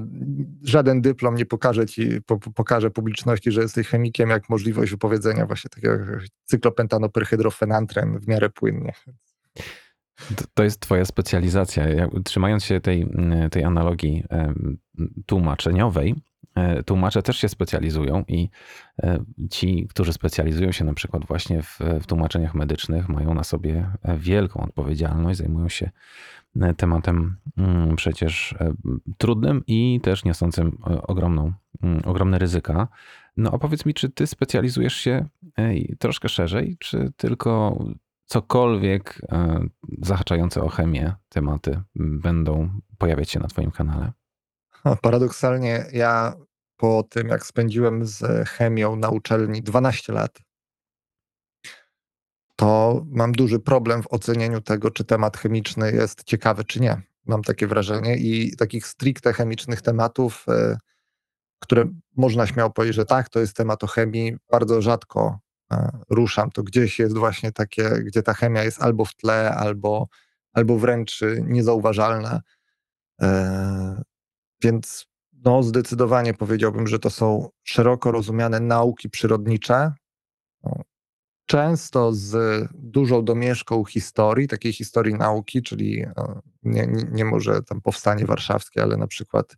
żaden 0.62 1.00
dyplom 1.00 1.34
nie 1.34 1.46
pokaże 1.46 1.86
ci, 1.86 2.22
po, 2.26 2.38
pokaże 2.38 2.90
publiczności, 2.90 3.52
że 3.52 3.62
jesteś 3.62 3.88
chemikiem, 3.88 4.30
jak 4.30 4.48
możliwość 4.48 4.90
wypowiedzenia 4.90 5.46
właśnie 5.46 5.70
takiego 5.70 5.96
cyklopentanoperhydrofenantren 6.44 8.18
w 8.18 8.28
miarę 8.28 8.50
płynnie. 8.50 8.92
To, 10.54 10.62
jest 10.62 10.80
twoja 10.80 11.04
specjalizacja. 11.04 11.84
Trzymając 12.24 12.64
się 12.64 12.80
tej, 12.80 13.06
tej 13.50 13.64
analogii 13.64 14.24
tłumaczeniowej, 15.26 16.14
tłumacze 16.86 17.22
też 17.22 17.36
się 17.36 17.48
specjalizują 17.48 18.24
i 18.28 18.48
e, 19.02 19.24
ci, 19.50 19.86
którzy 19.88 20.12
specjalizują 20.12 20.72
się 20.72 20.84
na 20.84 20.94
przykład 20.94 21.26
właśnie 21.26 21.62
w, 21.62 21.78
w 22.00 22.06
tłumaczeniach 22.06 22.54
medycznych, 22.54 23.08
mają 23.08 23.34
na 23.34 23.44
sobie 23.44 23.90
wielką 24.18 24.60
odpowiedzialność, 24.60 25.38
zajmują 25.38 25.68
się 25.68 25.90
tematem 26.76 27.36
mm, 27.56 27.96
przecież 27.96 28.52
e, 28.52 28.72
trudnym 29.18 29.62
i 29.66 30.00
też 30.02 30.24
niosącym 30.24 30.78
e, 30.86 31.02
ogromną, 31.02 31.52
mm, 31.82 32.02
ogromne 32.04 32.38
ryzyka. 32.38 32.88
No 33.36 33.52
opowiedz 33.52 33.86
mi, 33.86 33.94
czy 33.94 34.10
ty 34.10 34.26
specjalizujesz 34.26 34.94
się 34.94 35.28
troszkę 35.98 36.28
szerzej, 36.28 36.76
czy 36.78 37.12
tylko 37.16 37.78
cokolwiek 38.26 39.20
e, 39.32 39.60
zahaczające 40.02 40.62
o 40.62 40.68
chemię 40.68 41.14
tematy 41.28 41.80
będą 41.94 42.70
pojawiać 42.98 43.30
się 43.30 43.40
na 43.40 43.48
twoim 43.48 43.70
kanale? 43.70 44.12
Paradoksalnie 45.02 45.84
ja 45.92 46.32
po 46.80 47.02
tym, 47.02 47.28
jak 47.28 47.46
spędziłem 47.46 48.06
z 48.06 48.48
chemią 48.48 48.96
na 48.96 49.08
uczelni 49.08 49.62
12 49.62 50.12
lat, 50.12 50.38
to 52.56 53.02
mam 53.10 53.32
duży 53.32 53.58
problem 53.58 54.02
w 54.02 54.12
ocenieniu 54.12 54.60
tego, 54.60 54.90
czy 54.90 55.04
temat 55.04 55.36
chemiczny 55.36 55.92
jest 55.92 56.24
ciekawy, 56.24 56.64
czy 56.64 56.80
nie. 56.80 57.02
Mam 57.26 57.42
takie 57.42 57.66
wrażenie 57.66 58.16
i 58.16 58.56
takich 58.56 58.86
stricte 58.86 59.32
chemicznych 59.32 59.82
tematów, 59.82 60.44
e, 60.48 60.78
które 61.58 61.84
można 62.16 62.46
śmiało 62.46 62.70
powiedzieć, 62.70 62.96
że 62.96 63.04
tak, 63.04 63.28
to 63.28 63.40
jest 63.40 63.56
temat 63.56 63.84
o 63.84 63.86
chemii, 63.86 64.36
bardzo 64.50 64.82
rzadko 64.82 65.38
e, 65.72 65.90
ruszam. 66.10 66.50
To 66.50 66.62
gdzieś 66.62 66.98
jest 66.98 67.18
właśnie 67.18 67.52
takie, 67.52 67.90
gdzie 67.90 68.22
ta 68.22 68.34
chemia 68.34 68.64
jest 68.64 68.82
albo 68.82 69.04
w 69.04 69.14
tle, 69.14 69.50
albo, 69.54 70.08
albo 70.52 70.78
wręcz 70.78 71.20
niezauważalna. 71.42 72.40
E, 73.22 74.02
więc 74.62 75.09
no, 75.44 75.62
zdecydowanie 75.62 76.34
powiedziałbym, 76.34 76.86
że 76.86 76.98
to 76.98 77.10
są 77.10 77.48
szeroko 77.64 78.12
rozumiane 78.12 78.60
nauki 78.60 79.10
przyrodnicze, 79.10 79.92
no, 80.64 80.82
często 81.46 82.12
z 82.12 82.34
dużą 82.74 83.24
domieszką 83.24 83.84
historii, 83.84 84.48
takiej 84.48 84.72
historii 84.72 85.14
nauki, 85.14 85.62
czyli 85.62 86.00
e, 86.02 86.12
nie, 86.62 86.86
nie, 86.86 87.04
nie 87.12 87.24
może 87.24 87.62
tam 87.62 87.80
powstanie 87.80 88.26
warszawskie, 88.26 88.82
ale 88.82 88.96
na 88.96 89.06
przykład 89.06 89.56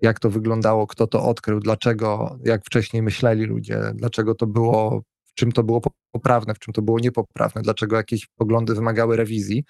jak 0.00 0.20
to 0.20 0.30
wyglądało, 0.30 0.86
kto 0.86 1.06
to 1.06 1.24
odkrył, 1.24 1.60
dlaczego, 1.60 2.38
jak 2.44 2.64
wcześniej 2.64 3.02
myśleli 3.02 3.44
ludzie, 3.44 3.80
dlaczego 3.94 4.34
to 4.34 4.46
było, 4.46 5.02
w 5.24 5.34
czym 5.34 5.52
to 5.52 5.62
było 5.62 5.80
poprawne, 6.10 6.54
w 6.54 6.58
czym 6.58 6.74
to 6.74 6.82
było 6.82 6.98
niepoprawne, 6.98 7.62
dlaczego 7.62 7.96
jakieś 7.96 8.26
poglądy 8.26 8.74
wymagały 8.74 9.16
rewizji. 9.16 9.64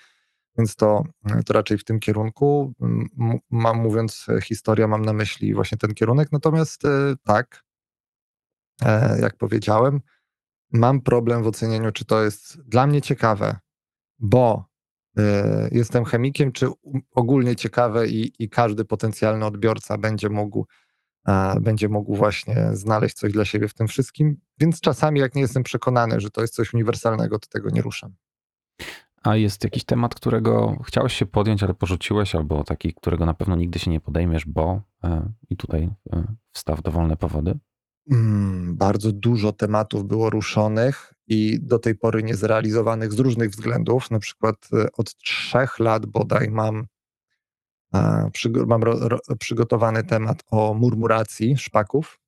Więc 0.58 0.76
to, 0.76 1.04
to 1.46 1.52
raczej 1.52 1.78
w 1.78 1.84
tym 1.84 2.00
kierunku. 2.00 2.72
Mam 3.50 3.78
mówiąc 3.78 4.26
historia, 4.42 4.88
mam 4.88 5.04
na 5.04 5.12
myśli 5.12 5.54
właśnie 5.54 5.78
ten 5.78 5.94
kierunek. 5.94 6.32
Natomiast 6.32 6.84
e, 6.84 7.14
tak, 7.24 7.64
e, 8.82 9.20
jak 9.20 9.36
powiedziałem, 9.36 10.00
mam 10.72 11.00
problem 11.00 11.42
w 11.42 11.46
ocenieniu, 11.46 11.92
czy 11.92 12.04
to 12.04 12.22
jest 12.22 12.60
dla 12.60 12.86
mnie 12.86 13.02
ciekawe, 13.02 13.56
bo 14.18 14.64
y, 15.18 15.22
jestem 15.72 16.04
chemikiem, 16.04 16.52
czy 16.52 16.66
ogólnie 17.10 17.56
ciekawe 17.56 18.08
i, 18.08 18.32
i 18.38 18.48
każdy 18.48 18.84
potencjalny 18.84 19.46
odbiorca 19.46 19.98
będzie 19.98 20.28
mógł, 20.28 20.66
będzie 21.60 21.88
mógł 21.88 22.16
właśnie 22.16 22.70
znaleźć 22.72 23.16
coś 23.16 23.32
dla 23.32 23.44
siebie 23.44 23.68
w 23.68 23.74
tym 23.74 23.88
wszystkim. 23.88 24.36
Więc 24.58 24.80
czasami, 24.80 25.20
jak 25.20 25.34
nie 25.34 25.42
jestem 25.42 25.62
przekonany, 25.62 26.20
że 26.20 26.30
to 26.30 26.40
jest 26.40 26.54
coś 26.54 26.74
uniwersalnego, 26.74 27.38
to 27.38 27.48
tego 27.48 27.70
nie 27.70 27.82
ruszam. 27.82 28.14
A 29.22 29.36
jest 29.36 29.64
jakiś 29.64 29.84
temat, 29.84 30.14
którego 30.14 30.76
chciałeś 30.86 31.12
się 31.12 31.26
podjąć, 31.26 31.62
ale 31.62 31.74
porzuciłeś, 31.74 32.34
albo 32.34 32.64
taki, 32.64 32.94
którego 32.94 33.26
na 33.26 33.34
pewno 33.34 33.56
nigdy 33.56 33.78
się 33.78 33.90
nie 33.90 34.00
podejmiesz, 34.00 34.46
bo 34.46 34.82
e, 35.04 35.32
i 35.50 35.56
tutaj 35.56 35.90
e, 36.12 36.34
wstaw 36.52 36.82
dowolne 36.82 37.16
powody? 37.16 37.58
Mm, 38.10 38.76
bardzo 38.76 39.12
dużo 39.12 39.52
tematów 39.52 40.04
było 40.04 40.30
ruszonych 40.30 41.14
i 41.26 41.60
do 41.62 41.78
tej 41.78 41.94
pory 41.94 42.22
niezrealizowanych 42.22 43.12
z 43.12 43.18
różnych 43.18 43.50
względów. 43.50 44.10
Na 44.10 44.18
przykład 44.18 44.56
e, 44.72 44.86
od 44.92 45.14
trzech 45.14 45.78
lat 45.78 46.06
bodaj 46.06 46.50
mam, 46.50 46.86
mam 48.66 48.82
ro, 48.82 49.08
ro, 49.08 49.18
przygotowany 49.38 50.04
temat 50.04 50.42
o 50.50 50.74
murmuracji 50.74 51.56
szpaków, 51.56 52.20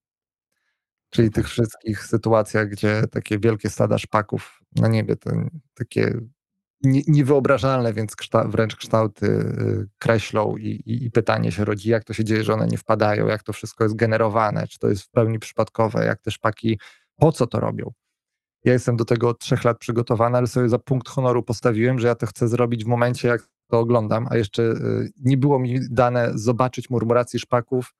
czyli 1.11 1.31
tych 1.31 1.49
wszystkich 1.49 2.05
sytuacjach, 2.05 2.69
gdzie 2.69 3.03
takie 3.11 3.39
wielkie 3.39 3.71
stada 3.71 3.99
szpaków 3.99 4.61
na 4.77 4.89
niebie, 4.89 5.17
to 5.17 5.31
takie 5.75 6.21
niewyobrażalne, 6.85 7.93
więc 7.93 8.17
kształ, 8.17 8.51
wręcz 8.51 8.77
kształty 8.77 9.27
y, 9.27 9.89
kreślą 9.99 10.57
i, 10.57 10.69
i, 10.69 11.05
i, 11.05 11.11
pytanie 11.11 11.53
się 11.53 11.65
rodzi, 11.65 11.91
jak 11.91 12.05
to 12.05 12.13
się 12.13 12.25
dzieje, 12.25 12.45
że 12.45 12.55
one 12.55 12.67
nie 12.67 12.79
wpadają, 12.79 13.27
jak 13.27 13.43
to 13.43 13.53
wszystko 13.53 13.85
jest 13.85 13.97
generowane, 13.97 14.67
czy 14.69 14.79
to 14.79 14.89
jest 14.89 15.03
w 15.03 15.11
pełni 15.11 15.39
przypadkowe, 15.39 16.05
jak 16.05 16.21
te 16.21 16.31
szpaki, 16.31 16.79
po 17.17 17.33
co 17.33 17.47
to 17.47 17.61
robią. 17.61 17.93
Ja 18.65 18.73
jestem 18.73 18.97
do 18.97 19.05
tego 19.05 19.29
od 19.29 19.39
trzech 19.39 19.65
lat 19.65 19.79
przygotowany, 19.79 20.39
ale 20.39 20.47
sobie 20.47 20.69
za 20.69 20.79
punkt 20.79 21.09
honoru 21.09 21.43
postawiłem, 21.43 21.99
że 21.99 22.09
ja 22.09 22.15
to 22.15 22.27
chcę 22.27 22.49
zrobić 22.49 22.85
w 22.85 22.89
momencie, 22.89 23.29
jak 23.29 23.49
to 23.71 23.79
oglądam, 23.79 24.27
a 24.31 24.37
jeszcze 24.37 24.63
y, 24.63 25.11
nie 25.21 25.37
było 25.37 25.59
mi 25.59 25.81
dane 25.91 26.31
zobaczyć 26.35 26.91
murmuracji 26.91 27.41
szpaków 27.41 27.95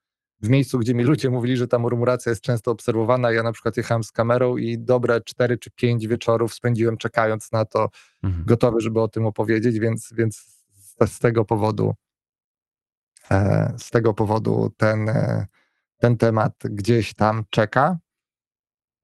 w 0.45 0.49
miejscu, 0.49 0.79
gdzie 0.79 0.95
mi 0.95 1.05
ludzie 1.05 1.31
mówili, 1.31 1.57
że 1.57 1.69
ta 1.69 1.79
murmuracja 1.79 2.31
jest 2.31 2.43
często 2.43 2.71
obserwowana. 2.71 3.33
Ja 3.33 3.43
na 3.43 3.53
przykład 3.53 3.77
jechałem 3.77 4.05
z 4.05 4.13
kamerą 4.13 4.57
i 4.57 4.79
dobre 4.79 5.21
cztery 5.21 5.59
czy 5.59 5.71
pięć 5.71 6.07
wieczorów 6.07 6.55
spędziłem 6.55 6.97
czekając 6.97 7.53
na 7.53 7.65
to, 7.65 7.89
mhm. 8.23 8.45
gotowy, 8.45 8.81
żeby 8.81 9.01
o 9.01 9.09
tym 9.09 9.27
opowiedzieć, 9.27 9.79
więc, 9.79 10.13
więc 10.17 10.37
z, 10.37 11.13
z 11.13 11.19
tego 11.19 11.45
powodu 11.45 11.95
e, 13.31 13.73
z 13.79 13.91
tego 13.91 14.15
powodu 14.15 14.73
ten, 14.77 15.09
e, 15.09 15.47
ten 15.99 16.17
temat 16.17 16.53
gdzieś 16.65 17.15
tam 17.15 17.45
czeka. 17.51 17.99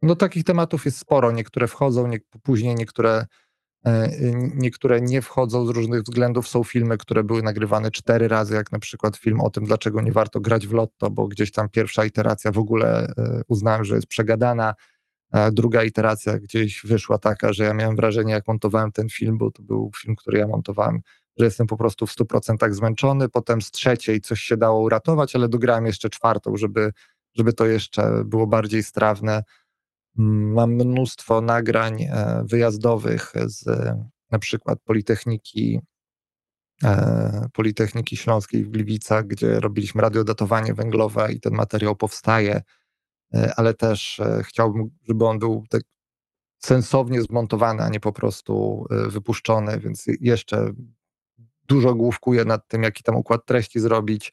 No 0.02 0.16
takich 0.16 0.44
tematów 0.44 0.84
jest 0.84 0.98
sporo, 0.98 1.32
niektóre 1.32 1.68
wchodzą, 1.68 2.06
nie, 2.06 2.18
później 2.42 2.74
niektóre 2.74 3.26
niektóre 4.54 5.00
nie 5.00 5.22
wchodzą 5.22 5.66
z 5.66 5.68
różnych 5.68 6.02
względów. 6.02 6.48
Są 6.48 6.64
filmy, 6.64 6.98
które 6.98 7.24
były 7.24 7.42
nagrywane 7.42 7.90
cztery 7.90 8.28
razy, 8.28 8.54
jak 8.54 8.72
na 8.72 8.78
przykład 8.78 9.16
film 9.16 9.40
o 9.40 9.50
tym, 9.50 9.64
dlaczego 9.64 10.00
nie 10.00 10.12
warto 10.12 10.40
grać 10.40 10.66
w 10.66 10.72
lotto, 10.72 11.10
bo 11.10 11.28
gdzieś 11.28 11.52
tam 11.52 11.68
pierwsza 11.68 12.04
iteracja 12.04 12.52
w 12.52 12.58
ogóle 12.58 13.12
e, 13.18 13.42
uznałem, 13.48 13.84
że 13.84 13.94
jest 13.94 14.06
przegadana. 14.06 14.74
Druga 15.52 15.84
iteracja 15.84 16.38
gdzieś 16.38 16.82
wyszła 16.84 17.18
taka, 17.18 17.52
że 17.52 17.64
ja 17.64 17.74
miałem 17.74 17.96
wrażenie, 17.96 18.32
jak 18.32 18.48
montowałem 18.48 18.92
ten 18.92 19.08
film, 19.08 19.38
bo 19.38 19.50
to 19.50 19.62
był 19.62 19.90
film, 20.02 20.16
który 20.16 20.38
ja 20.38 20.46
montowałem, 20.46 21.00
że 21.38 21.44
jestem 21.44 21.66
po 21.66 21.76
prostu 21.76 22.06
w 22.06 22.10
100% 22.10 22.72
zmęczony. 22.72 23.28
Potem 23.28 23.62
z 23.62 23.70
trzeciej 23.70 24.20
coś 24.20 24.40
się 24.40 24.56
dało 24.56 24.80
uratować, 24.80 25.36
ale 25.36 25.48
dograłem 25.48 25.86
jeszcze 25.86 26.10
czwartą, 26.10 26.56
żeby, 26.56 26.92
żeby 27.34 27.52
to 27.52 27.66
jeszcze 27.66 28.24
było 28.24 28.46
bardziej 28.46 28.82
strawne. 28.82 29.42
Mam 30.16 30.70
mnóstwo 30.70 31.40
nagrań 31.40 32.02
e, 32.02 32.42
wyjazdowych 32.44 33.32
z 33.46 33.64
na 34.30 34.38
przykład 34.38 34.78
Politechniki, 34.84 35.80
e, 36.84 37.48
Politechniki 37.52 38.16
Śląskiej 38.16 38.64
w 38.64 38.70
Gliwicach, 38.70 39.26
gdzie 39.26 39.60
robiliśmy 39.60 40.02
radiodatowanie 40.02 40.74
węglowe 40.74 41.32
i 41.32 41.40
ten 41.40 41.54
materiał 41.54 41.96
powstaje, 41.96 42.62
e, 43.34 43.52
ale 43.56 43.74
też 43.74 44.20
chciałbym, 44.42 44.90
żeby 45.08 45.26
on 45.26 45.38
był 45.38 45.64
tak 45.70 45.82
sensownie 46.58 47.22
zmontowany, 47.22 47.82
a 47.82 47.88
nie 47.88 48.00
po 48.00 48.12
prostu 48.12 48.84
wypuszczony, 48.90 49.80
więc 49.80 50.04
jeszcze 50.20 50.72
dużo 51.68 51.94
główkuję 51.94 52.44
nad 52.44 52.68
tym, 52.68 52.82
jaki 52.82 53.02
tam 53.02 53.16
układ 53.16 53.46
treści 53.46 53.80
zrobić 53.80 54.32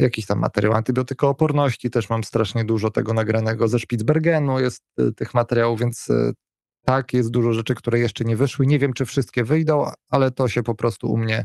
jakiś 0.00 0.26
tam 0.26 0.38
materiał 0.38 0.72
antybiotykooporności, 0.72 1.90
też 1.90 2.10
mam 2.10 2.24
strasznie 2.24 2.64
dużo 2.64 2.90
tego 2.90 3.14
nagranego 3.14 3.68
ze 3.68 3.78
Spitsbergenu, 3.78 4.60
jest 4.60 4.82
y, 5.00 5.12
tych 5.12 5.34
materiałów, 5.34 5.80
więc 5.80 6.10
y, 6.10 6.32
tak, 6.84 7.12
jest 7.12 7.30
dużo 7.30 7.52
rzeczy, 7.52 7.74
które 7.74 7.98
jeszcze 7.98 8.24
nie 8.24 8.36
wyszły. 8.36 8.66
Nie 8.66 8.78
wiem, 8.78 8.92
czy 8.92 9.04
wszystkie 9.04 9.44
wyjdą, 9.44 9.90
ale 10.08 10.30
to 10.30 10.48
się 10.48 10.62
po 10.62 10.74
prostu 10.74 11.12
u 11.12 11.16
mnie, 11.16 11.44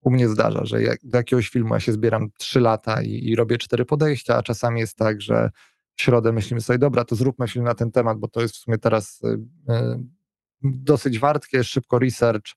u 0.00 0.10
mnie 0.10 0.28
zdarza, 0.28 0.64
że 0.64 0.82
jak, 0.82 0.98
do 1.02 1.18
jakiegoś 1.18 1.48
filmu 1.48 1.74
ja 1.74 1.80
się 1.80 1.92
zbieram 1.92 2.28
trzy 2.38 2.60
lata 2.60 3.02
i, 3.02 3.28
i 3.28 3.36
robię 3.36 3.58
cztery 3.58 3.84
podejścia, 3.84 4.36
a 4.36 4.42
czasami 4.42 4.80
jest 4.80 4.96
tak, 4.96 5.20
że 5.20 5.50
w 5.96 6.02
środę 6.02 6.32
myślimy 6.32 6.60
sobie, 6.60 6.78
dobra, 6.78 7.04
to 7.04 7.14
zróbmy 7.16 7.48
film 7.48 7.64
na 7.64 7.74
ten 7.74 7.90
temat, 7.90 8.18
bo 8.18 8.28
to 8.28 8.40
jest 8.40 8.54
w 8.54 8.58
sumie 8.58 8.78
teraz 8.78 9.20
y, 9.24 9.28
y, 9.72 9.98
dosyć 10.62 11.18
wartkie, 11.18 11.64
szybko 11.64 11.98
research, 11.98 12.52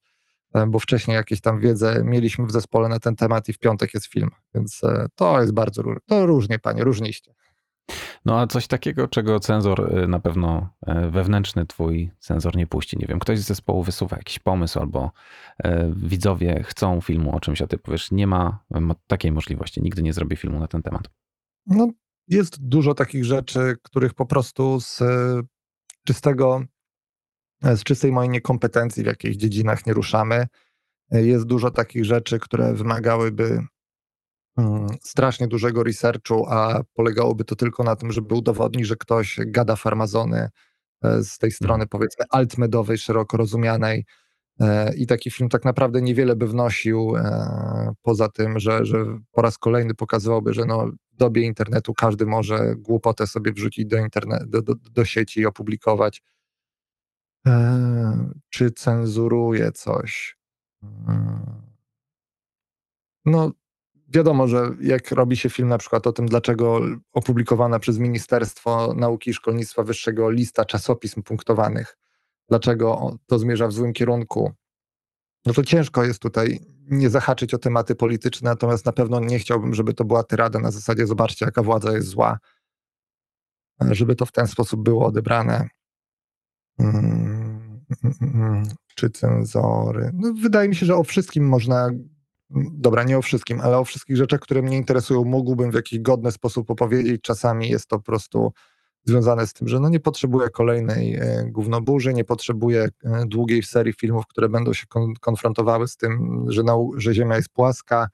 bo 0.68 0.80
wcześniej 0.80 1.16
jakieś 1.16 1.42
tam 1.42 1.60
wiedzę 1.60 2.02
mieliśmy 2.04 2.46
w 2.46 2.52
zespole 2.52 2.90
na 2.90 3.00
ten 3.00 3.16
temat 3.16 3.50
i 3.50 3.54
w 3.54 3.60
piątek 3.60 3.94
jest 3.94 4.06
film, 4.06 4.30
więc 4.56 4.84
e, 4.84 5.08
to 5.16 5.42
jest 5.42 5.54
bardzo. 5.54 5.84
To 6.06 6.26
różnie, 6.26 6.60
panie, 6.60 6.84
różniście. 6.84 7.34
No 8.26 8.40
a 8.40 8.48
coś 8.48 8.68
takiego, 8.68 9.08
czego 9.08 9.40
cenzor 9.40 9.98
e, 9.98 10.08
na 10.08 10.20
pewno 10.20 10.70
wewnętrzny 11.12 11.66
twój 11.66 12.12
cenzor 12.20 12.56
nie 12.56 12.68
puści. 12.68 12.98
Nie 12.98 13.08
wiem, 13.08 13.20
ktoś 13.20 13.40
z 13.40 13.48
zespołu 13.48 13.84
wysuwa 13.84 14.18
jakiś 14.18 14.40
pomysł 14.40 14.80
albo 14.80 15.12
widzowie 15.96 16.64
chcą 16.64 17.02
filmu 17.02 17.36
o 17.36 17.40
czymś, 17.40 17.62
a 17.62 17.68
ty 17.68 17.78
powiesz, 17.78 18.12
nie 18.12 18.28
ma 18.28 18.64
takiej 19.08 19.32
możliwości, 19.32 19.82
nigdy 19.82 20.04
nie 20.04 20.14
zrobię 20.14 20.36
filmu 20.36 20.60
na 20.60 20.68
ten 20.68 20.82
temat. 20.82 21.10
No, 21.66 21.88
jest 22.28 22.68
dużo 22.68 22.94
takich 22.94 23.26
rzeczy, 23.26 23.76
których 23.84 24.14
po 24.14 24.26
prostu 24.26 24.80
z 24.80 25.04
czystego 26.04 26.64
z 27.62 27.84
czystej 27.84 28.12
mojej 28.12 28.30
niekompetencji 28.30 29.04
w 29.04 29.06
jakichś 29.06 29.36
dziedzinach 29.36 29.86
nie 29.86 29.94
ruszamy. 29.94 30.48
Jest 31.12 31.46
dużo 31.46 31.72
takich 31.72 32.06
rzeczy, 32.06 32.40
które 32.40 32.74
wymagałyby 32.74 33.60
mm, 34.58 34.88
strasznie 35.02 35.48
dużego 35.48 35.84
researchu, 35.84 36.46
a 36.50 36.82
polegałoby 36.94 37.44
to 37.44 37.56
tylko 37.56 37.84
na 37.84 37.96
tym, 37.96 38.12
żeby 38.12 38.36
udowodnić, 38.36 38.88
że 38.88 38.96
ktoś 38.96 39.40
gada 39.46 39.76
farmazony 39.76 40.50
e, 41.04 41.24
z 41.24 41.38
tej 41.38 41.52
strony 41.52 41.84
mhm. 41.84 41.90
powiedzmy 41.90 42.26
altmedowej, 42.30 42.98
szeroko 42.98 43.38
rozumianej 43.38 44.06
e, 44.60 44.96
i 44.96 45.08
taki 45.08 45.32
film 45.32 45.50
tak 45.50 45.66
naprawdę 45.66 46.02
niewiele 46.02 46.36
by 46.36 46.48
wnosił, 46.48 47.16
e, 47.16 47.94
poza 48.02 48.30
tym, 48.30 48.60
że, 48.60 48.86
że 48.86 49.06
po 49.32 49.42
raz 49.42 49.58
kolejny 49.58 49.94
pokazywałby, 49.94 50.54
że 50.54 50.66
no, 50.66 50.88
w 51.14 51.16
dobie 51.16 51.42
internetu 51.42 51.94
każdy 51.94 52.26
może 52.26 52.76
głupotę 52.76 53.28
sobie 53.28 53.52
wrzucić 53.54 53.86
do, 53.86 53.98
internet, 53.98 54.50
do, 54.50 54.62
do, 54.62 54.74
do 54.76 55.06
sieci 55.06 55.40
i 55.40 55.46
opublikować 55.46 56.22
czy 58.50 58.72
cenzuruje 58.72 59.72
coś? 59.72 60.38
Mm. 60.84 61.62
No, 63.26 63.52
wiadomo, 64.08 64.48
że 64.48 64.70
jak 64.82 65.12
robi 65.12 65.38
się 65.38 65.50
film 65.50 65.68
na 65.68 65.78
przykład 65.78 66.08
o 66.08 66.14
tym, 66.14 66.26
dlaczego 66.26 66.80
opublikowana 67.14 67.80
przez 67.80 68.00
Ministerstwo 68.00 68.94
Nauki 68.94 69.30
i 69.30 69.34
Szkolnictwa 69.34 69.84
Wyższego 69.84 70.30
lista 70.30 70.66
czasopism 70.66 71.24
punktowanych, 71.24 71.98
dlaczego 72.50 73.18
to 73.26 73.40
zmierza 73.40 73.68
w 73.68 73.74
złym 73.74 73.94
kierunku, 73.94 74.52
no 75.46 75.54
to 75.54 75.64
ciężko 75.64 76.04
jest 76.04 76.22
tutaj 76.22 76.60
nie 76.90 77.10
zahaczyć 77.10 77.54
o 77.54 77.58
tematy 77.58 77.96
polityczne, 77.96 78.50
natomiast 78.50 78.86
na 78.86 78.92
pewno 78.92 79.20
nie 79.20 79.40
chciałbym, 79.40 79.74
żeby 79.74 79.94
to 79.94 80.06
była 80.06 80.24
tyrada 80.24 80.60
na 80.60 80.72
zasadzie 80.72 81.08
zobaczcie, 81.08 81.46
jaka 81.46 81.64
władza 81.64 81.92
jest 81.92 82.08
zła, 82.08 82.40
żeby 83.82 84.16
to 84.16 84.26
w 84.26 84.32
ten 84.32 84.48
sposób 84.48 84.84
było 84.84 85.06
odebrane. 85.06 85.70
Mm, 86.80 87.37
czy 88.96 89.10
cenzory? 89.10 90.12
No, 90.14 90.34
wydaje 90.42 90.70
mi 90.70 90.76
się, 90.76 90.86
że 90.86 90.96
o 90.96 91.04
wszystkim 91.04 91.48
można. 91.48 91.90
Dobra, 92.74 93.04
nie 93.04 93.18
o 93.18 93.22
wszystkim, 93.22 93.62
ale 93.62 93.78
o 93.78 93.86
wszystkich 93.86 94.18
rzeczach, 94.18 94.40
które 94.40 94.62
mnie 94.62 94.78
interesują, 94.78 95.24
mógłbym 95.24 95.72
w 95.72 95.76
jakiś 95.76 96.00
godny 96.00 96.32
sposób 96.32 96.72
opowiedzieć. 96.72 97.22
Czasami 97.22 97.70
jest 97.70 97.88
to 97.88 97.98
po 97.98 98.04
prostu 98.04 98.52
związane 99.08 99.48
z 99.48 99.54
tym, 99.54 99.68
że 99.68 99.80
no 99.80 99.90
nie 99.90 100.00
potrzebuję 100.00 100.50
kolejnej 100.50 101.16
e, 101.16 101.46
gównoburzy, 101.52 102.14
nie 102.14 102.24
potrzebuję 102.24 102.90
e, 103.04 103.26
długiej 103.26 103.64
serii 103.64 103.94
filmów, 103.94 104.28
które 104.28 104.50
będą 104.50 104.74
się 104.74 104.88
kon 104.88 105.14
konfrontowały 105.22 105.88
z 105.88 105.98
tym, 105.98 106.46
że, 106.50 106.64
że 106.98 107.14
Ziemia 107.14 107.36
jest 107.36 107.50
płaska. 107.50 108.08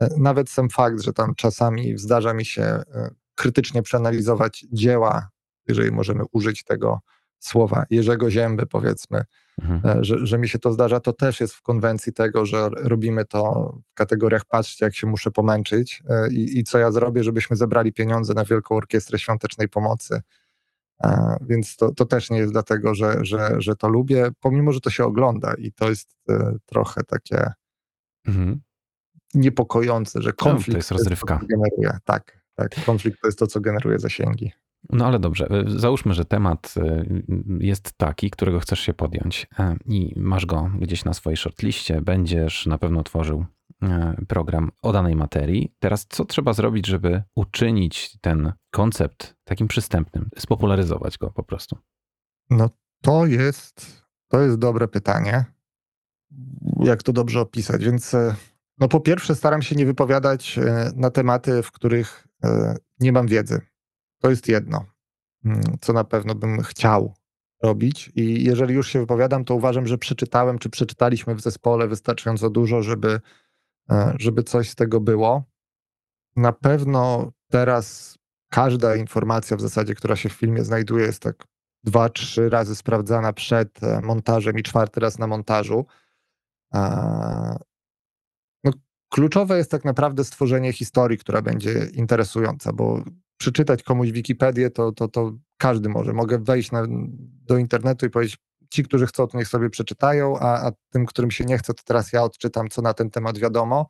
E, 0.00 0.08
nawet 0.18 0.50
sam 0.50 0.68
fakt, 0.70 1.02
że 1.02 1.12
tam 1.12 1.34
czasami 1.34 1.98
zdarza 1.98 2.34
mi 2.34 2.44
się 2.44 2.82
krytycznie 3.34 3.82
przeanalizować 3.82 4.66
dzieła, 4.72 5.28
jeżeli 5.68 5.92
możemy 5.92 6.24
użyć 6.32 6.64
tego 6.64 7.00
słowa 7.46 7.84
Jerzego 7.90 8.30
Zięby, 8.30 8.66
powiedzmy, 8.66 9.24
mhm. 9.62 9.98
E, 9.98 10.04
że, 10.04 10.26
że 10.26 10.38
mi 10.38 10.48
się 10.48 10.58
to 10.58 10.72
zdarza, 10.72 11.00
to 11.00 11.12
też 11.12 11.40
jest 11.40 11.54
w 11.54 11.62
konwencji 11.62 12.12
tego, 12.12 12.46
że 12.46 12.68
robimy 12.74 13.24
to 13.24 13.72
w 13.90 13.94
kategoriach 13.94 14.44
patrzcie, 14.44 14.84
jak 14.84 14.94
się 14.94 15.06
muszę 15.06 15.30
pomęczyć 15.30 16.02
e, 16.08 16.28
i, 16.32 16.58
i 16.58 16.64
co 16.64 16.78
ja 16.78 16.92
zrobię, 16.92 17.24
żebyśmy 17.24 17.56
zebrali 17.56 17.92
pieniądze 17.92 18.34
na 18.34 18.44
Wielką 18.44 18.76
Orkiestrę 18.76 19.18
Świątecznej 19.18 19.68
Pomocy. 19.68 20.20
A, 20.98 21.34
e, 21.34 21.36
więc 21.40 21.76
to, 21.76 21.90
to 21.92 22.04
też 22.04 22.30
nie 22.30 22.38
jest 22.38 22.52
dlatego, 22.52 22.94
że, 22.94 23.18
że, 23.22 23.54
że 23.58 23.76
to 23.76 23.88
lubię, 23.88 24.28
pomimo, 24.40 24.72
że 24.72 24.80
to 24.80 24.90
się 24.90 25.04
ogląda 25.04 25.54
i 25.54 25.72
to 25.72 25.88
jest 25.88 26.16
e, 26.28 26.56
trochę 26.66 27.04
takie 27.04 27.52
mhm. 28.26 28.60
niepokojące, 29.34 30.22
że 30.22 30.32
konflikt 30.32 30.68
no, 30.68 30.72
to 30.72 30.78
jest 30.78 30.90
rozrywka. 30.90 31.38
To, 31.38 31.46
generuje. 31.46 31.98
Tak, 32.04 32.40
tak, 32.54 32.84
konflikt 32.84 33.20
to 33.20 33.28
jest 33.28 33.38
to, 33.38 33.46
co 33.46 33.60
generuje 33.60 33.98
zasięgi. 33.98 34.52
No 34.90 35.06
ale 35.06 35.18
dobrze, 35.18 35.48
e, 35.50 35.64
załóżmy, 35.66 36.14
że 36.14 36.24
temat 36.24 36.74
e, 36.76 37.04
jest 37.60 37.92
taki, 37.92 38.30
którego 38.30 38.60
chcesz 38.60 38.80
się 38.80 38.94
podjąć 38.94 39.46
e, 39.58 39.76
i 39.86 40.12
masz 40.16 40.46
go 40.46 40.70
gdzieś 40.80 41.04
na 41.04 41.14
swojej 41.14 41.36
shortliście, 41.36 42.00
będziesz 42.00 42.66
na 42.66 42.78
pewno 42.78 43.02
tworzył 43.02 43.44
program 44.28 44.70
o 44.82 44.92
danej 44.92 45.16
materii. 45.16 45.74
Teraz 45.78 46.06
co 46.08 46.24
trzeba 46.24 46.52
zrobić, 46.52 46.86
żeby 46.86 47.22
uczynić 47.34 48.18
ten 48.20 48.52
koncept 48.70 49.36
takim 49.44 49.68
przystępnym, 49.68 50.28
spopularyzować 50.38 51.18
go 51.18 51.30
po 51.30 51.42
prostu? 51.42 51.78
No 52.50 52.70
to 53.02 53.26
jest, 53.26 54.02
to 54.28 54.40
jest 54.40 54.58
dobre 54.58 54.88
pytanie. 54.88 55.44
Jak 56.80 57.02
to 57.02 57.12
dobrze 57.12 57.40
opisać? 57.40 57.84
Więc 57.84 58.16
no 58.78 58.88
po 58.88 59.00
pierwsze 59.00 59.34
staram 59.34 59.62
się 59.62 59.76
nie 59.76 59.86
wypowiadać 59.86 60.58
na 60.94 61.10
tematy, 61.10 61.62
w 61.62 61.72
których 61.72 62.28
nie 63.00 63.12
mam 63.12 63.26
wiedzy. 63.26 63.60
To 64.26 64.30
jest 64.30 64.48
jedno, 64.48 64.84
mm, 65.44 65.62
co 65.80 65.92
na 65.92 66.04
pewno 66.04 66.34
bym 66.34 66.62
chciał 66.62 67.14
robić. 67.62 68.10
I 68.14 68.44
jeżeli 68.44 68.74
już 68.74 68.88
się 68.88 69.00
wypowiadam, 69.00 69.44
to 69.44 69.54
uważam, 69.54 69.86
że 69.86 69.98
przeczytałem, 69.98 70.58
czy 70.58 70.70
przeczytaliśmy 70.70 71.34
w 71.34 71.40
zespole 71.40 71.88
wystarczająco 71.88 72.50
dużo, 72.50 72.82
żeby, 72.82 73.20
e, 73.90 74.14
żeby 74.18 74.42
coś 74.42 74.70
z 74.70 74.74
tego 74.74 75.00
było. 75.00 75.44
Na 76.36 76.52
pewno 76.52 77.32
teraz 77.50 78.18
każda 78.50 78.96
informacja 78.96 79.56
w 79.56 79.60
zasadzie, 79.60 79.94
która 79.94 80.16
się 80.16 80.28
w 80.28 80.32
filmie 80.32 80.64
znajduje, 80.64 81.06
jest 81.06 81.22
tak 81.22 81.44
dwa, 81.84 82.08
trzy 82.08 82.48
razy 82.48 82.76
sprawdzana 82.76 83.32
przed 83.32 83.82
e, 83.82 84.00
montażem 84.00 84.58
i 84.58 84.62
czwarty 84.62 85.00
raz 85.00 85.18
na 85.18 85.26
montażu. 85.26 85.86
No, 88.64 88.72
kluczowe 89.08 89.58
jest 89.58 89.70
tak 89.70 89.84
naprawdę 89.84 90.24
stworzenie 90.24 90.72
historii, 90.72 91.18
która 91.18 91.42
będzie 91.42 91.86
interesująca, 91.92 92.72
bo 92.72 93.04
przeczytać 93.36 93.82
komuś 93.82 94.10
Wikipedię 94.10 94.70
to, 94.70 94.92
to, 94.92 95.08
to 95.08 95.32
każdy 95.58 95.88
może. 95.88 96.12
Mogę 96.12 96.38
wejść 96.38 96.72
na, 96.72 96.86
do 97.46 97.58
internetu 97.58 98.06
i 98.06 98.10
powiedzieć, 98.10 98.36
ci, 98.70 98.84
którzy 98.84 99.06
chcą, 99.06 99.26
to 99.26 99.38
niech 99.38 99.48
sobie 99.48 99.70
przeczytają, 99.70 100.38
a, 100.38 100.66
a 100.66 100.72
tym, 100.92 101.06
którym 101.06 101.30
się 101.30 101.44
nie 101.44 101.58
chce, 101.58 101.74
to 101.74 101.82
teraz 101.84 102.12
ja 102.12 102.22
odczytam, 102.22 102.68
co 102.68 102.82
na 102.82 102.94
ten 102.94 103.10
temat 103.10 103.38
wiadomo. 103.38 103.86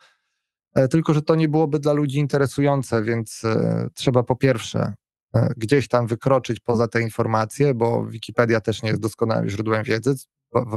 E, 0.75 0.89
tylko, 0.89 1.15
że 1.15 1.23
to 1.23 1.35
nie 1.35 1.49
byłoby 1.49 1.79
dla 1.79 1.93
ludzi 1.93 2.19
interesujące, 2.19 3.03
więc 3.03 3.45
e, 3.45 3.89
trzeba 3.95 4.23
po 4.23 4.37
pierwsze 4.37 4.95
e, 5.35 5.49
gdzieś 5.57 5.89
tam 5.89 6.07
wykroczyć 6.07 6.61
poza 6.61 6.89
te 6.89 7.01
informacje, 7.01 7.75
bo 7.75 8.07
Wikipedia 8.07 8.61
też 8.61 8.83
nie 8.83 8.89
jest 8.89 9.01
doskonałym 9.01 9.49
źródłem 9.49 9.85
wiedzy. 9.85 10.15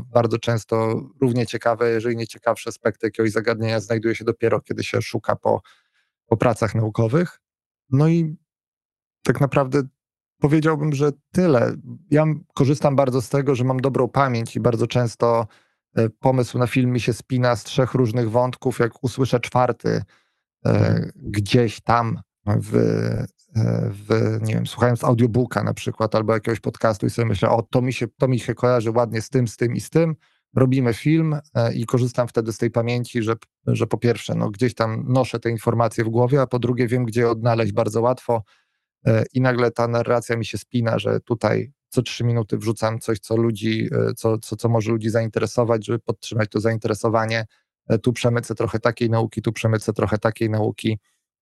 Bardzo 0.05 0.37
często 0.37 1.01
równie 1.21 1.45
ciekawe, 1.45 1.89
jeżeli 1.89 2.15
nie 2.15 2.27
ciekawsze 2.27 2.69
aspekty 2.69 3.07
jakiegoś 3.07 3.31
zagadnienia 3.31 3.79
znajduje 3.79 4.15
się 4.15 4.25
dopiero, 4.25 4.61
kiedy 4.61 4.83
się 4.83 5.01
szuka 5.01 5.35
po, 5.35 5.61
po 6.25 6.37
pracach 6.37 6.75
naukowych. 6.75 7.39
No 7.89 8.07
i 8.07 8.37
tak 9.23 9.41
naprawdę 9.41 9.83
powiedziałbym, 10.39 10.93
że 10.93 11.11
tyle. 11.31 11.73
Ja 12.11 12.25
korzystam 12.53 12.95
bardzo 12.95 13.21
z 13.21 13.29
tego, 13.29 13.55
że 13.55 13.63
mam 13.63 13.79
dobrą 13.79 14.07
pamięć 14.07 14.55
i 14.55 14.59
bardzo 14.59 14.87
często 14.87 15.47
e, 15.95 16.09
pomysł 16.09 16.57
na 16.57 16.67
film 16.67 16.91
mi 16.91 16.99
się 16.99 17.13
spina 17.13 17.55
z 17.55 17.63
trzech 17.63 17.93
różnych 17.93 18.31
wątków. 18.31 18.79
Jak 18.79 19.03
usłyszę 19.03 19.39
czwarty 19.39 20.01
e, 20.65 21.11
gdzieś 21.15 21.81
tam 21.81 22.19
w, 22.45 22.75
e, 22.75 23.27
w, 23.89 24.37
nie 24.41 24.53
wiem, 24.53 24.67
słuchając 24.67 25.03
audiobooka 25.03 25.63
na 25.63 25.73
przykład 25.73 26.15
albo 26.15 26.33
jakiegoś 26.33 26.59
podcastu 26.59 27.05
i 27.05 27.09
sobie 27.09 27.27
myślę, 27.27 27.49
o 27.49 27.61
to 27.61 27.81
mi 27.81 27.93
się, 27.93 28.07
to 28.07 28.27
mi 28.27 28.39
się 28.39 28.55
kojarzy 28.55 28.91
ładnie 28.91 29.21
z 29.21 29.29
tym, 29.29 29.47
z 29.47 29.57
tym 29.57 29.75
i 29.75 29.81
z 29.81 29.89
tym, 29.89 30.15
robimy 30.55 30.93
film 30.93 31.39
i 31.75 31.85
korzystam 31.85 32.27
wtedy 32.27 32.53
z 32.53 32.57
tej 32.57 32.71
pamięci, 32.71 33.23
że, 33.23 33.35
że 33.67 33.87
po 33.87 33.97
pierwsze, 33.97 34.35
no, 34.35 34.49
gdzieś 34.49 34.73
tam 34.73 35.05
noszę 35.07 35.39
te 35.39 35.49
informacje 35.49 36.03
w 36.03 36.09
głowie, 36.09 36.41
a 36.41 36.47
po 36.47 36.59
drugie 36.59 36.87
wiem, 36.87 37.05
gdzie 37.05 37.21
je 37.21 37.29
odnaleźć 37.29 37.71
bardzo 37.71 38.01
łatwo 38.01 38.43
E, 38.43 38.68
i 39.33 39.41
nagle 39.41 39.71
ta 39.71 39.87
narracja 39.87 40.37
mi 40.37 40.45
się 40.45 40.57
spina, 40.57 40.99
że 40.99 41.19
tutaj 41.19 41.71
co 41.89 42.01
trzy 42.01 42.23
minuty 42.23 42.57
wrzucam 42.57 42.99
coś, 42.99 43.19
co 43.19 43.35
ludzi, 43.35 43.89
e, 43.91 44.13
co, 44.13 44.37
co, 44.37 44.55
co 44.55 44.69
może 44.69 44.91
ludzi 44.91 45.09
zainteresować, 45.09 45.85
żeby 45.85 45.99
podtrzymać 45.99 46.49
to 46.49 46.59
zainteresowanie. 46.59 47.45
E, 47.87 47.97
tu 47.97 48.13
przemycę 48.13 48.55
trochę 48.55 48.79
takiej 48.79 49.09
nauki, 49.09 49.41
tu 49.41 49.51
przemycę 49.53 49.93
trochę 49.93 50.17
takiej 50.17 50.49
nauki 50.49 50.99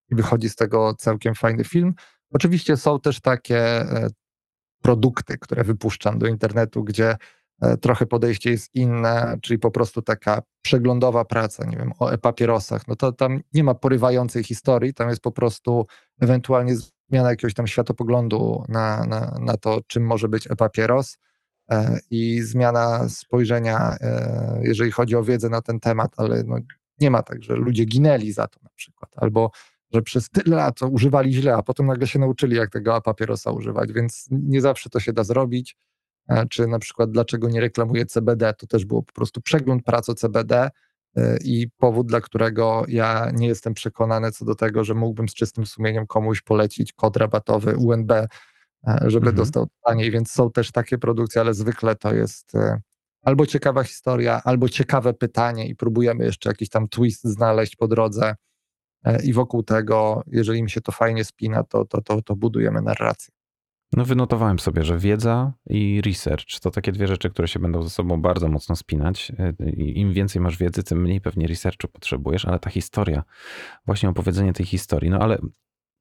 i 0.10 0.16
wychodzi 0.16 0.50
z 0.50 0.56
tego 0.56 0.94
całkiem 0.98 1.36
fajny 1.36 1.64
film. 1.64 1.94
Oczywiście 2.32 2.78
są 2.78 3.00
też 3.00 3.22
takie 3.22 3.86
produkty, 4.82 5.38
które 5.38 5.64
wypuszczam 5.64 6.20
do 6.20 6.28
internetu, 6.28 6.84
gdzie 6.84 7.16
trochę 7.82 8.06
podejście 8.06 8.52
jest 8.52 8.76
inne, 8.76 9.38
czyli 9.42 9.60
po 9.60 9.72
prostu 9.72 10.02
taka 10.02 10.42
przeglądowa 10.62 11.26
praca, 11.26 11.66
nie 11.66 11.78
wiem, 11.78 11.92
o 12.00 12.10
e-papierosach. 12.10 12.88
No 12.88 12.96
to 12.96 13.12
tam 13.12 13.42
nie 13.54 13.64
ma 13.64 13.74
porywającej 13.74 14.44
historii, 14.44 14.94
tam 14.94 15.10
jest 15.10 15.22
po 15.22 15.32
prostu 15.32 15.86
ewentualnie 16.22 16.76
zmiana 17.10 17.30
jakiegoś 17.30 17.54
tam 17.54 17.68
światopoglądu 17.68 18.64
na, 18.70 19.06
na, 19.06 19.38
na 19.42 19.58
to, 19.58 19.80
czym 19.88 20.06
może 20.06 20.30
być 20.30 20.52
e-papieros 20.52 21.18
e, 21.72 22.00
i 22.12 22.42
zmiana 22.42 23.10
spojrzenia, 23.10 23.96
e, 24.02 24.60
jeżeli 24.64 24.92
chodzi 24.92 25.16
o 25.16 25.24
wiedzę 25.24 25.50
na 25.50 25.62
ten 25.62 25.80
temat, 25.80 26.14
ale 26.18 26.44
no, 26.44 26.58
nie 27.00 27.12
ma 27.12 27.24
tak, 27.24 27.44
że 27.44 27.56
ludzie 27.56 27.86
ginęli 27.86 28.32
za 28.32 28.48
to 28.48 28.60
na 28.64 28.70
przykład, 28.76 29.12
albo 29.16 29.52
że 29.94 30.02
przez 30.02 30.30
tyle 30.30 30.56
lat 30.56 30.82
używali 30.82 31.34
źle, 31.34 31.56
a 31.56 31.64
potem 31.64 31.86
nagle 31.86 32.08
się 32.08 32.20
nauczyli, 32.20 32.56
jak 32.56 32.70
tego 32.70 33.02
papierosa 33.02 33.52
używać, 33.52 33.94
więc 33.94 34.28
nie 34.32 34.62
zawsze 34.62 34.90
to 34.90 35.00
się 35.00 35.14
da 35.14 35.24
zrobić. 35.24 35.78
E, 36.30 36.46
czy 36.48 36.68
na 36.68 36.80
przykład 36.80 37.12
dlaczego 37.12 37.50
nie 37.50 37.62
reklamuje 37.62 38.06
CBD, 38.06 38.54
to 38.54 38.68
też 38.68 38.86
było 38.86 39.04
po 39.04 39.14
prostu 39.14 39.42
przegląd 39.42 39.84
pracy 39.84 40.14
CBD, 40.16 40.70
i 41.44 41.70
powód, 41.78 42.08
dla 42.08 42.22
którego 42.22 42.86
ja 42.88 43.32
nie 43.34 43.48
jestem 43.48 43.74
przekonany 43.74 44.32
co 44.32 44.46
do 44.46 44.56
tego, 44.56 44.84
że 44.84 44.94
mógłbym 44.94 45.30
z 45.30 45.34
czystym 45.34 45.66
sumieniem 45.66 46.08
komuś 46.08 46.42
polecić 46.42 46.94
kod 46.94 47.18
rabatowy 47.18 47.76
UNB, 47.76 48.12
e, 48.12 48.28
żeby 49.02 49.30
mhm. 49.30 49.36
dostał 49.36 49.68
taniej, 49.86 50.12
więc 50.12 50.32
są 50.32 50.52
też 50.52 50.72
takie 50.72 50.98
produkcje, 50.98 51.42
ale 51.42 51.54
zwykle 51.54 51.96
to 51.96 52.14
jest 52.14 52.56
e, 52.56 52.82
albo 53.22 53.46
ciekawa 53.46 53.84
historia, 53.84 54.42
albo 54.44 54.70
ciekawe 54.70 55.14
pytanie 55.14 55.68
i 55.68 55.76
próbujemy 55.76 56.26
jeszcze 56.26 56.50
jakiś 56.50 56.70
tam 56.70 56.88
twist 56.88 57.24
znaleźć 57.24 57.76
po 57.76 57.88
drodze 57.88 58.36
e, 59.04 59.24
i 59.24 59.34
wokół 59.34 59.64
tego, 59.64 60.24
jeżeli 60.28 60.64
mi 60.64 60.70
się 60.70 60.82
to 60.82 60.92
fajnie 60.92 61.26
spina, 61.26 61.64
to, 61.64 61.86
to, 61.86 62.02
to, 62.02 62.22
to 62.22 62.36
budujemy 62.36 62.82
narrację. 62.82 63.37
No, 63.94 64.06
wynotowałem 64.06 64.60
sobie, 64.60 64.84
że 64.84 64.98
wiedza 64.98 65.54
i 65.70 66.02
research 66.06 66.60
to 66.62 66.72
takie 66.72 66.92
dwie 66.92 67.08
rzeczy, 67.08 67.30
które 67.30 67.48
się 67.48 67.60
będą 67.60 67.84
ze 67.84 67.90
sobą 67.90 68.22
bardzo 68.22 68.48
mocno 68.48 68.76
spinać. 68.76 69.32
I 69.78 70.00
Im 70.00 70.14
więcej 70.14 70.42
masz 70.42 70.58
wiedzy, 70.58 70.84
tym 70.84 71.02
mniej 71.02 71.22
pewnie 71.22 71.48
researchu 71.48 71.88
potrzebujesz, 71.88 72.46
ale 72.46 72.60
ta 72.60 72.70
historia, 72.70 73.24
właśnie 73.86 74.10
opowiedzenie 74.10 74.54
tej 74.54 74.66
historii. 74.66 75.10
No 75.10 75.20
ale 75.20 75.38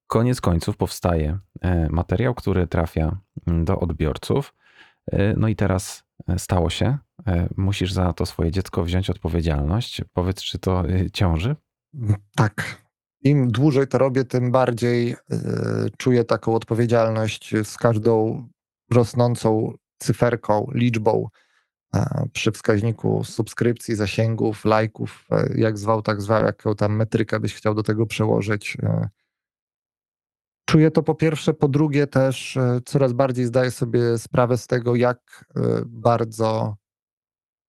koniec 0.06 0.40
końców 0.40 0.76
powstaje 0.76 1.38
e, 1.60 1.88
materiał, 1.90 2.34
który 2.34 2.66
trafia 2.66 3.18
mm, 3.46 3.64
do 3.64 3.80
odbiorców. 3.80 4.54
E, 5.12 5.34
no 5.36 5.48
i 5.48 5.56
teraz 5.56 6.04
e, 6.28 6.38
stało 6.38 6.70
się. 6.70 6.98
Musisz 7.56 7.92
za 7.92 8.12
to 8.12 8.26
swoje 8.26 8.50
dziecko 8.50 8.84
wziąć 8.84 9.10
odpowiedzialność. 9.10 10.02
Powiedz, 10.12 10.42
czy 10.42 10.58
to 10.58 10.82
ciąży? 11.12 11.56
Tak, 12.36 12.85
im 13.26 13.50
dłużej 13.50 13.86
to 13.86 13.98
robię, 13.98 14.24
tym 14.24 14.50
bardziej 14.50 15.12
y, 15.12 15.16
czuję 15.98 16.24
taką 16.24 16.54
odpowiedzialność 16.54 17.54
z 17.64 17.76
każdą 17.76 18.48
rosnącą 18.90 19.72
cyferką, 19.98 20.70
liczbą 20.74 21.28
przy 22.32 22.52
wskaźniku 22.52 23.24
subskrypcji, 23.24 23.94
zasięgów, 23.94 24.64
lajków, 24.64 25.26
e, 25.30 25.48
jak 25.54 25.78
zwał, 25.78 26.02
tak 26.02 26.22
zwał, 26.22 26.44
jaką 26.44 26.74
tam 26.74 26.96
metrykę 26.96 27.40
byś 27.40 27.54
chciał 27.54 27.74
do 27.74 27.82
tego 27.82 28.06
przełożyć. 28.06 28.76
E. 28.82 29.08
Czuję 30.64 30.90
to 30.90 31.02
po 31.02 31.14
pierwsze, 31.14 31.54
po 31.54 31.68
drugie 31.68 32.06
też 32.06 32.56
e, 32.56 32.80
coraz 32.84 33.12
bardziej 33.12 33.44
zdaję 33.44 33.70
sobie 33.70 34.18
sprawę 34.18 34.58
z 34.58 34.66
tego, 34.66 34.96
jak 34.96 35.44
bardzo 35.86 36.76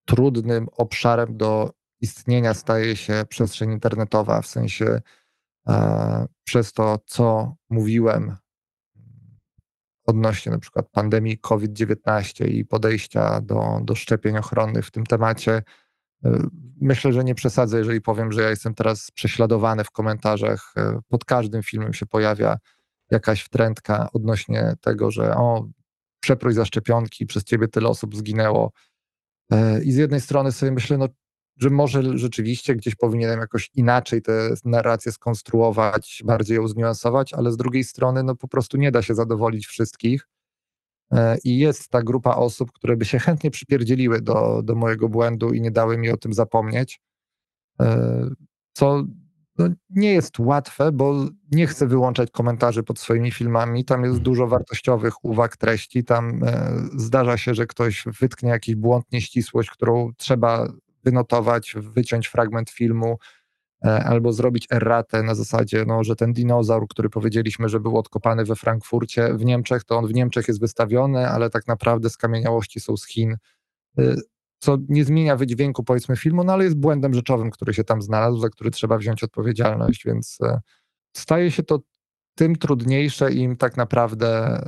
trudnym 0.04 0.68
obszarem 0.76 1.36
do 1.36 1.70
istnienia 2.00 2.54
staje 2.54 2.96
się 2.96 3.24
przestrzeń 3.28 3.72
internetowa, 3.72 4.42
w 4.42 4.46
sensie 4.46 5.00
przez 6.44 6.72
to, 6.72 6.98
co 7.06 7.54
mówiłem 7.70 8.36
odnośnie 10.08 10.52
na 10.52 10.58
przykład 10.58 10.88
pandemii 10.88 11.38
COVID-19 11.38 12.48
i 12.48 12.64
podejścia 12.64 13.40
do, 13.40 13.80
do 13.82 13.94
szczepień 13.94 14.36
ochronnych 14.38 14.86
w 14.86 14.90
tym 14.90 15.06
temacie, 15.06 15.62
y, 16.26 16.30
myślę, 16.80 17.12
że 17.12 17.24
nie 17.24 17.34
przesadzę, 17.34 17.78
jeżeli 17.78 18.00
powiem, 18.00 18.32
że 18.32 18.42
ja 18.42 18.50
jestem 18.50 18.74
teraz 18.74 19.10
prześladowany 19.10 19.84
w 19.84 19.90
komentarzach. 19.90 20.74
Y, 20.78 20.82
pod 21.08 21.24
każdym 21.24 21.62
filmem 21.62 21.94
się 21.94 22.06
pojawia 22.06 22.58
jakaś 23.10 23.42
wtrętka 23.42 24.08
odnośnie 24.12 24.74
tego, 24.80 25.10
że 25.10 25.36
o, 25.36 25.68
przeprój 26.20 26.52
za 26.52 26.64
szczepionki, 26.64 27.26
przez 27.26 27.44
ciebie 27.44 27.68
tyle 27.68 27.88
osób 27.88 28.16
zginęło. 28.16 28.72
I 29.84 29.92
z 29.92 29.96
jednej 29.96 30.20
strony 30.20 30.52
sobie 30.52 30.72
myślę, 30.72 30.98
no 30.98 31.08
że 31.58 31.70
może 31.70 32.18
rzeczywiście 32.18 32.76
gdzieś 32.76 32.94
powinienem 32.94 33.40
jakoś 33.40 33.70
inaczej 33.74 34.22
tę 34.22 34.54
narrację 34.64 35.12
skonstruować, 35.12 36.22
bardziej 36.24 36.56
ją 36.56 36.68
zniuansować, 36.68 37.34
ale 37.34 37.52
z 37.52 37.56
drugiej 37.56 37.84
strony 37.84 38.22
no 38.22 38.34
po 38.34 38.48
prostu 38.48 38.76
nie 38.76 38.90
da 38.90 39.02
się 39.02 39.14
zadowolić 39.14 39.66
wszystkich. 39.66 40.28
E, 41.12 41.38
I 41.44 41.58
jest 41.58 41.88
ta 41.88 42.02
grupa 42.02 42.34
osób, 42.34 42.72
które 42.72 42.96
by 42.96 43.04
się 43.04 43.18
chętnie 43.18 43.50
przypierdzieliły 43.50 44.20
do, 44.20 44.62
do 44.64 44.74
mojego 44.74 45.08
błędu 45.08 45.52
i 45.52 45.60
nie 45.60 45.70
dały 45.70 45.98
mi 45.98 46.10
o 46.10 46.16
tym 46.16 46.32
zapomnieć. 46.32 47.00
E, 47.80 48.28
co 48.72 49.04
no, 49.58 49.68
nie 49.90 50.12
jest 50.12 50.38
łatwe, 50.38 50.92
bo 50.92 51.26
nie 51.50 51.66
chcę 51.66 51.86
wyłączać 51.86 52.30
komentarzy 52.30 52.82
pod 52.82 52.98
swoimi 52.98 53.30
filmami. 53.30 53.84
Tam 53.84 54.04
jest 54.04 54.18
dużo 54.18 54.46
wartościowych 54.46 55.24
uwag, 55.24 55.56
treści. 55.56 56.04
Tam 56.04 56.44
e, 56.44 56.72
zdarza 56.96 57.36
się, 57.36 57.54
że 57.54 57.66
ktoś 57.66 58.04
wytknie 58.20 58.50
jakiś 58.50 58.74
błąd, 58.74 59.12
nieścisłość, 59.12 59.70
którą 59.70 60.12
trzeba 60.16 60.68
wynotować, 61.08 61.74
wyciąć 61.76 62.26
fragment 62.26 62.70
filmu 62.70 63.18
e, 63.84 64.04
albo 64.04 64.32
zrobić 64.32 64.66
erratę 64.70 65.22
na 65.22 65.34
zasadzie, 65.34 65.84
no, 65.86 66.04
że 66.04 66.16
ten 66.16 66.32
dinozaur, 66.32 66.88
który 66.88 67.10
powiedzieliśmy, 67.10 67.68
że 67.68 67.80
był 67.80 67.98
odkopany 67.98 68.44
we 68.44 68.56
Frankfurcie 68.56 69.34
w 69.34 69.44
Niemczech, 69.44 69.84
to 69.84 69.98
on 69.98 70.06
w 70.06 70.14
Niemczech 70.14 70.48
jest 70.48 70.60
wystawiony, 70.60 71.28
ale 71.28 71.50
tak 71.50 71.66
naprawdę 71.66 72.10
skamieniałości 72.10 72.80
są 72.80 72.96
z 72.96 73.06
Chin, 73.06 73.36
e, 73.98 74.14
co 74.58 74.78
nie 74.88 75.04
zmienia 75.04 75.36
wydźwięku 75.36 75.84
powiedzmy 75.84 76.16
filmu, 76.16 76.44
no 76.44 76.52
ale 76.52 76.64
jest 76.64 76.76
błędem 76.76 77.14
rzeczowym, 77.14 77.50
który 77.50 77.74
się 77.74 77.84
tam 77.84 78.02
znalazł, 78.02 78.38
za 78.38 78.48
który 78.48 78.70
trzeba 78.70 78.98
wziąć 78.98 79.24
odpowiedzialność, 79.24 80.04
więc 80.04 80.38
e, 80.42 80.60
staje 81.16 81.50
się 81.50 81.62
to 81.62 81.80
tym 82.34 82.56
trudniejsze 82.56 83.32
im 83.32 83.56
tak 83.56 83.76
naprawdę 83.76 84.60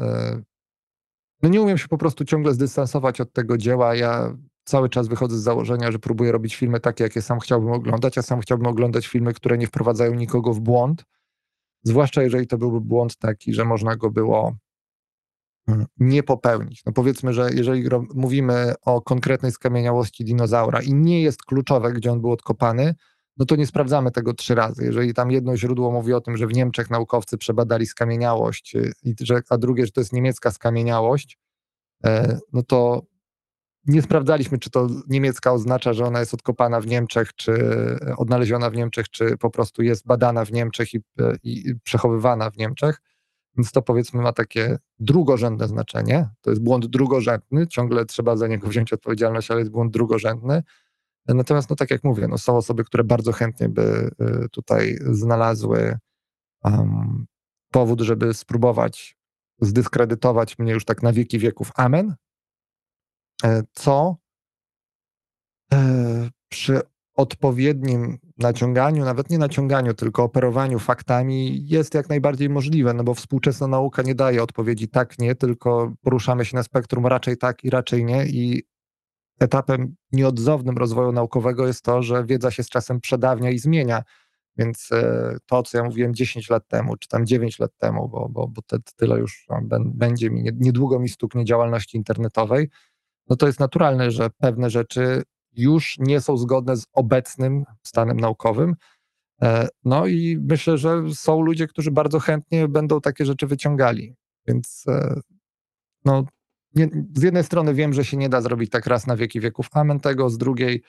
no 1.43 1.49
nie 1.49 1.61
umiem 1.63 1.79
się 1.79 1.89
po 1.89 1.99
prostu 1.99 2.25
ciągle 2.25 2.55
zdystansować 2.55 3.21
od 3.21 3.33
tego 3.33 3.59
dzieła. 3.59 3.95
Ja 3.95 4.37
cały 4.71 4.89
czas 4.89 5.09
wychodzę 5.09 5.39
z 5.39 5.43
założenia, 5.43 5.93
że 5.93 5.99
próbuję 5.99 6.33
robić 6.33 6.57
filmy 6.57 6.81
takie, 6.81 7.05
jakie 7.05 7.23
sam 7.23 7.41
chciałbym 7.41 7.73
oglądać, 7.73 8.19
a 8.19 8.23
sam 8.23 8.41
chciałbym 8.41 8.67
oglądać 8.67 9.07
filmy, 9.07 9.35
które 9.35 9.59
nie 9.59 9.67
wprowadzają 9.67 10.15
nikogo 10.15 10.53
w 10.53 10.61
błąd. 10.61 11.05
Zwłaszcza 11.83 12.23
jeżeli 12.23 12.47
to 12.47 12.59
byłby 12.59 12.81
błąd 12.81 13.17
taki, 13.17 13.55
że 13.55 13.65
można 13.65 13.97
go 13.97 14.11
było 14.11 14.57
mm, 15.69 15.87
nie 15.99 16.23
popełnić. 16.23 16.85
No 16.85 16.93
powiedzmy, 16.93 17.33
że 17.33 17.51
jeżeli 17.55 17.89
mówimy 18.15 18.75
o 18.85 19.03
konkretnej 19.03 19.53
skamieniałości 19.53 20.25
dinozaura 20.25 20.83
i 20.83 20.95
nie 20.95 21.23
jest 21.23 21.43
kluczowe, 21.43 21.93
gdzie 21.93 22.13
on 22.13 22.21
był 22.21 22.33
odkopany, 22.33 22.95
no 23.37 23.47
to 23.47 23.57
nie 23.57 23.67
sprawdzamy 23.67 24.11
tego 24.11 24.35
trzy 24.35 24.55
razy. 24.55 24.85
Jeżeli 24.85 25.15
tam 25.15 25.31
jedno 25.31 25.57
źródło 25.57 25.91
mówi 25.91 26.13
o 26.13 26.21
tym, 26.21 26.37
że 26.37 26.47
w 26.47 26.53
Niemczech 26.53 26.91
naukowcy 26.91 27.39
przebadali 27.39 27.87
skamieniałość, 27.87 28.77
a 29.49 29.59
drugie, 29.59 29.87
że 29.87 29.93
to 29.93 30.01
jest 30.01 30.13
niemiecka 30.13 30.51
skamieniałość, 30.51 31.39
no 32.53 32.63
to 32.63 33.03
nie 33.87 34.03
sprawdzaliśmy, 34.03 34.59
czy 34.59 34.71
to 34.71 34.89
niemiecka 35.09 35.53
oznacza, 35.53 35.93
że 35.93 36.05
ona 36.05 36.21
jest 36.21 36.35
odkopana 36.35 36.81
w 36.81 36.87
Niemczech, 36.87 37.35
czy 37.35 37.55
odnaleziona 38.17 38.71
w 38.71 38.77
Niemczech, 38.77 39.09
czy 39.09 39.37
po 39.37 39.51
prostu 39.51 39.83
jest 39.83 40.07
badana 40.07 40.45
w 40.45 40.53
Niemczech 40.53 40.95
i, 40.95 41.01
i 41.43 41.75
przechowywana 41.85 42.51
w 42.51 42.57
Niemczech. 42.57 43.01
Więc 43.57 43.73
to 43.73 43.83
powiedzmy 43.83 44.23
ma 44.23 44.33
takie 44.33 44.79
drugorzędne 44.99 45.69
znaczenie. 45.69 46.29
To 46.41 46.51
jest 46.51 46.63
błąd 46.63 46.87
drugorzędny, 46.87 47.67
ciągle 47.67 48.05
trzeba 48.05 48.37
za 48.37 48.47
niego 48.47 48.69
wziąć 48.69 48.93
odpowiedzialność, 48.93 49.51
ale 49.51 49.61
jest 49.61 49.73
błąd 49.73 49.93
drugorzędny. 49.93 50.63
Natomiast, 51.29 51.71
no 51.71 51.77
tak 51.77 51.91
jak 51.91 52.05
mówię, 52.05 52.29
no 52.29 52.39
są 52.39 52.57
osoby, 52.57 52.85
które 52.85 53.05
bardzo 53.05 53.33
chętnie 53.33 53.69
by 53.69 54.11
y, 54.45 54.49
tutaj 54.51 54.99
znalazły 55.11 55.99
um, 56.65 57.27
powód, 57.73 58.01
żeby 58.01 58.35
spróbować 58.35 59.17
zdyskredytować 59.61 60.59
mnie 60.59 60.73
już 60.73 60.85
tak 60.85 61.03
na 61.03 61.13
wieki 61.13 61.39
wieków. 61.39 61.73
Amen. 61.77 62.15
E, 63.45 63.63
co 63.73 64.17
e, 65.73 66.31
przy 66.49 66.81
odpowiednim 67.15 68.19
naciąganiu, 68.39 69.05
nawet 69.05 69.31
nie 69.31 69.39
naciąganiu, 69.39 69.95
tylko 69.95 70.25
operowaniu 70.25 70.79
faktami 70.79 71.67
jest 71.67 71.95
jak 71.95 72.09
najbardziej 72.09 72.49
możliwe, 72.49 72.95
no 72.95 73.05
bo 73.05 73.15
współczesna 73.15 73.67
nauka 73.67 74.03
nie 74.03 74.15
daje 74.15 74.43
odpowiedzi 74.43 74.89
tak, 74.89 75.19
nie, 75.19 75.35
tylko 75.35 75.93
poruszamy 76.03 76.45
się 76.45 76.57
na 76.57 76.63
spektrum 76.63 77.07
raczej 77.07 77.37
tak 77.37 77.65
i 77.65 77.71
raczej 77.71 78.05
nie 78.05 78.27
i 78.27 78.63
etapem 79.41 79.95
nieodzownym 80.13 80.79
rozwoju 80.79 81.13
naukowego 81.13 81.67
jest 81.67 81.85
to, 81.85 82.03
że 82.03 82.25
wiedza 82.25 82.51
się 82.51 82.63
z 82.63 82.69
czasem 82.69 83.01
przedawnia 83.01 83.51
i 83.51 83.59
zmienia. 83.59 84.03
Więc 84.57 84.93
e, 84.93 85.37
to, 85.47 85.63
co 85.63 85.79
ja 85.79 85.85
mówiłem 85.85 86.15
10 86.15 86.51
lat 86.51 86.69
temu, 86.69 86.97
czy 86.97 87.09
tam 87.09 87.27
9 87.27 87.59
lat 87.59 87.71
temu, 87.79 88.09
bo, 88.09 88.29
bo, 88.29 88.49
bo 88.49 88.63
te, 88.63 88.79
tyle 88.97 89.19
już 89.19 89.47
będzie 89.85 90.31
mi, 90.31 90.51
niedługo 90.59 90.99
mi 90.99 91.09
stuknie 91.09 91.45
działalności 91.45 91.97
internetowej, 91.97 92.69
no 93.31 93.37
to 93.37 93.47
jest 93.47 93.61
naturalne, 93.61 94.11
że 94.11 94.31
pewne 94.31 94.71
rzeczy 94.71 95.23
już 95.53 95.97
nie 95.99 96.21
są 96.21 96.37
zgodne 96.37 96.77
z 96.77 96.87
obecnym 96.93 97.65
stanem 97.83 98.21
naukowym. 98.21 98.77
E, 99.43 99.69
no 99.85 100.07
i 100.07 100.39
myślę, 100.49 100.79
że 100.79 101.03
są 101.15 101.41
ludzie, 101.41 101.67
którzy 101.67 101.91
bardzo 101.91 102.19
chętnie 102.19 102.69
będą 102.69 103.01
takie 103.01 103.25
rzeczy 103.25 103.47
wyciągali. 103.47 104.15
Więc 104.47 104.85
e, 104.89 105.21
no, 106.05 106.25
nie, 106.75 106.89
z 107.17 107.23
jednej 107.23 107.45
strony 107.45 107.75
wiem, 107.75 107.93
że 107.93 108.05
się 108.05 108.17
nie 108.17 108.29
da 108.29 108.41
zrobić 108.41 108.71
tak 108.71 108.87
raz 108.87 109.07
na 109.07 109.17
wieki 109.17 109.41
wieków 109.41 109.67
amen 109.73 110.01
tego, 110.01 110.31
z 110.31 110.39
drugiej 110.39 110.83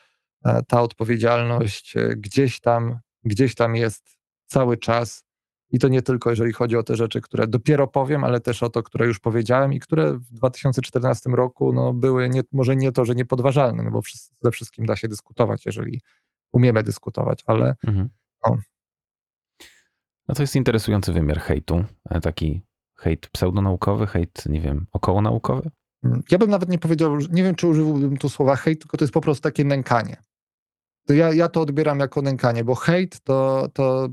e, 0.45 0.63
ta 0.67 0.81
odpowiedzialność 0.81 1.95
gdzieś 2.17 2.59
tam, 2.59 2.99
gdzieś 3.23 3.55
tam 3.55 3.75
jest 3.75 4.17
cały 4.45 4.77
czas 4.77 5.23
i 5.71 5.79
to 5.79 5.87
nie 5.87 6.01
tylko 6.01 6.29
jeżeli 6.29 6.53
chodzi 6.53 6.77
o 6.77 6.83
te 6.83 6.95
rzeczy, 6.95 7.21
które 7.21 7.47
dopiero 7.47 7.87
powiem, 7.87 8.23
ale 8.23 8.39
też 8.39 8.63
o 8.63 8.69
to, 8.69 8.83
które 8.83 9.07
już 9.07 9.19
powiedziałem 9.19 9.73
i 9.73 9.79
które 9.79 10.13
w 10.13 10.33
2014 10.33 11.29
roku 11.29 11.73
no, 11.73 11.93
były 11.93 12.29
nie, 12.29 12.41
może 12.51 12.75
nie 12.75 12.91
to, 12.91 13.05
że 13.05 13.15
niepodważalne, 13.15 13.83
no 13.83 13.91
bo 13.91 14.01
ze 14.41 14.51
wszystkim 14.51 14.85
da 14.85 14.95
się 14.95 15.07
dyskutować, 15.07 15.65
jeżeli 15.65 16.01
umiemy 16.51 16.83
dyskutować, 16.83 17.43
ale 17.45 17.75
mhm. 17.87 18.09
no. 18.47 18.57
no 20.27 20.35
to 20.35 20.43
jest 20.43 20.55
interesujący 20.55 21.13
wymiar 21.13 21.39
hejtu, 21.39 21.83
e, 22.09 22.21
taki 22.21 22.61
hejt 22.97 23.27
pseudonaukowy, 23.27 24.07
hejt, 24.07 24.45
nie 24.45 24.61
wiem, 24.61 24.85
okołonaukowy? 24.91 25.69
Mm, 26.03 26.23
ja 26.31 26.37
bym 26.37 26.49
nawet 26.49 26.69
nie 26.69 26.79
powiedział, 26.79 27.17
nie 27.17 27.43
wiem, 27.43 27.55
czy 27.55 27.67
użyłbym 27.67 28.17
tu 28.17 28.29
słowa 28.29 28.55
hejt, 28.55 28.79
tylko 28.79 28.97
to 28.97 29.03
jest 29.03 29.13
po 29.13 29.21
prostu 29.21 29.41
takie 29.41 29.65
nękanie. 29.65 30.17
To 31.07 31.13
ja, 31.13 31.33
ja 31.33 31.49
to 31.49 31.61
odbieram 31.61 31.99
jako 31.99 32.21
nękanie, 32.21 32.63
bo 32.63 32.75
hejt 32.75 33.21
to, 33.21 33.69
to 33.73 34.09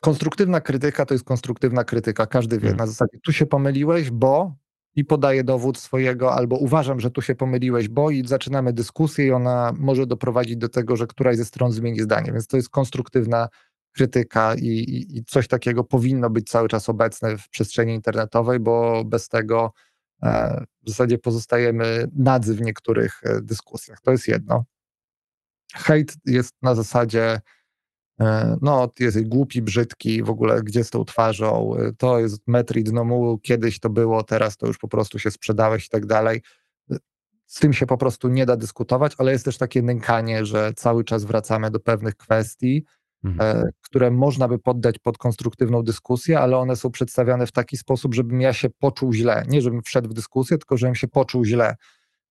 konstruktywna 0.00 0.60
krytyka 0.60 1.06
to 1.06 1.14
jest 1.14 1.24
konstruktywna 1.24 1.84
krytyka. 1.84 2.26
Każdy 2.26 2.56
wie 2.56 2.68
hmm. 2.68 2.76
na 2.76 2.86
zasadzie, 2.86 3.18
tu 3.24 3.32
się 3.32 3.46
pomyliłeś, 3.46 4.10
bo 4.10 4.56
i 4.96 5.04
podaje 5.04 5.44
dowód 5.44 5.78
swojego, 5.78 6.34
albo 6.34 6.56
uważam, 6.56 7.00
że 7.00 7.10
tu 7.10 7.22
się 7.22 7.34
pomyliłeś, 7.34 7.88
bo 7.88 8.10
i 8.10 8.26
zaczynamy 8.26 8.72
dyskusję 8.72 9.26
i 9.26 9.32
ona 9.32 9.72
może 9.78 10.06
doprowadzić 10.06 10.56
do 10.56 10.68
tego, 10.68 10.96
że 10.96 11.06
któraś 11.06 11.36
ze 11.36 11.44
stron 11.44 11.72
zmieni 11.72 12.00
zdanie. 12.00 12.32
Więc 12.32 12.46
to 12.46 12.56
jest 12.56 12.68
konstruktywna 12.68 13.48
krytyka 13.92 14.54
i, 14.54 14.66
i, 14.66 15.18
i 15.18 15.24
coś 15.24 15.48
takiego 15.48 15.84
powinno 15.84 16.30
być 16.30 16.48
cały 16.48 16.68
czas 16.68 16.88
obecne 16.88 17.38
w 17.38 17.48
przestrzeni 17.48 17.94
internetowej, 17.94 18.60
bo 18.60 19.04
bez 19.04 19.28
tego 19.28 19.72
e, 20.22 20.64
w 20.82 20.88
zasadzie 20.88 21.18
pozostajemy 21.18 22.08
nadzy 22.16 22.54
w 22.54 22.60
niektórych 22.60 23.20
e, 23.24 23.40
dyskusjach. 23.42 24.00
To 24.00 24.10
jest 24.10 24.28
jedno. 24.28 24.64
Hejt 25.74 26.16
jest 26.26 26.54
na 26.62 26.74
zasadzie 26.74 27.40
no, 28.62 28.88
ty 28.88 29.04
jesteś 29.04 29.24
głupi, 29.24 29.62
brzydki, 29.62 30.22
w 30.22 30.30
ogóle 30.30 30.62
gdzie 30.62 30.84
z 30.84 30.90
tą 30.90 31.04
twarzą, 31.04 31.76
e, 31.76 31.92
to 31.98 32.18
jest 32.18 32.42
metr 32.46 32.76
i 32.76 32.84
dno 32.84 33.04
mułu, 33.04 33.38
kiedyś 33.38 33.80
to 33.80 33.90
było, 33.90 34.22
teraz 34.22 34.56
to 34.56 34.66
już 34.66 34.78
po 34.78 34.88
prostu 34.88 35.18
się 35.18 35.30
sprzedałeś 35.30 35.86
i 35.86 35.88
tak 35.88 36.06
dalej. 36.06 36.42
E, 36.90 36.96
z 37.46 37.60
tym 37.60 37.72
się 37.72 37.86
po 37.86 37.96
prostu 37.96 38.28
nie 38.28 38.46
da 38.46 38.56
dyskutować, 38.56 39.12
ale 39.18 39.32
jest 39.32 39.44
też 39.44 39.58
takie 39.58 39.82
nękanie, 39.82 40.46
że 40.46 40.72
cały 40.76 41.04
czas 41.04 41.24
wracamy 41.24 41.70
do 41.70 41.80
pewnych 41.80 42.16
kwestii, 42.16 42.84
mhm. 43.24 43.70
które 43.80 44.10
można 44.10 44.48
by 44.48 44.58
poddać 44.58 44.98
pod 44.98 45.18
konstruktywną 45.18 45.82
dyskusję, 45.82 46.40
ale 46.40 46.56
one 46.56 46.76
są 46.76 46.90
przedstawiane 46.90 47.46
w 47.46 47.52
taki 47.52 47.76
sposób, 47.76 48.14
żebym 48.14 48.40
ja 48.40 48.52
się 48.52 48.70
poczuł 48.70 49.12
źle. 49.12 49.44
Nie 49.48 49.62
żebym 49.62 49.82
wszedł 49.82 50.08
w 50.08 50.14
dyskusję, 50.14 50.58
tylko 50.58 50.76
żebym 50.76 50.94
się 50.94 51.08
poczuł 51.08 51.44
źle. 51.44 51.76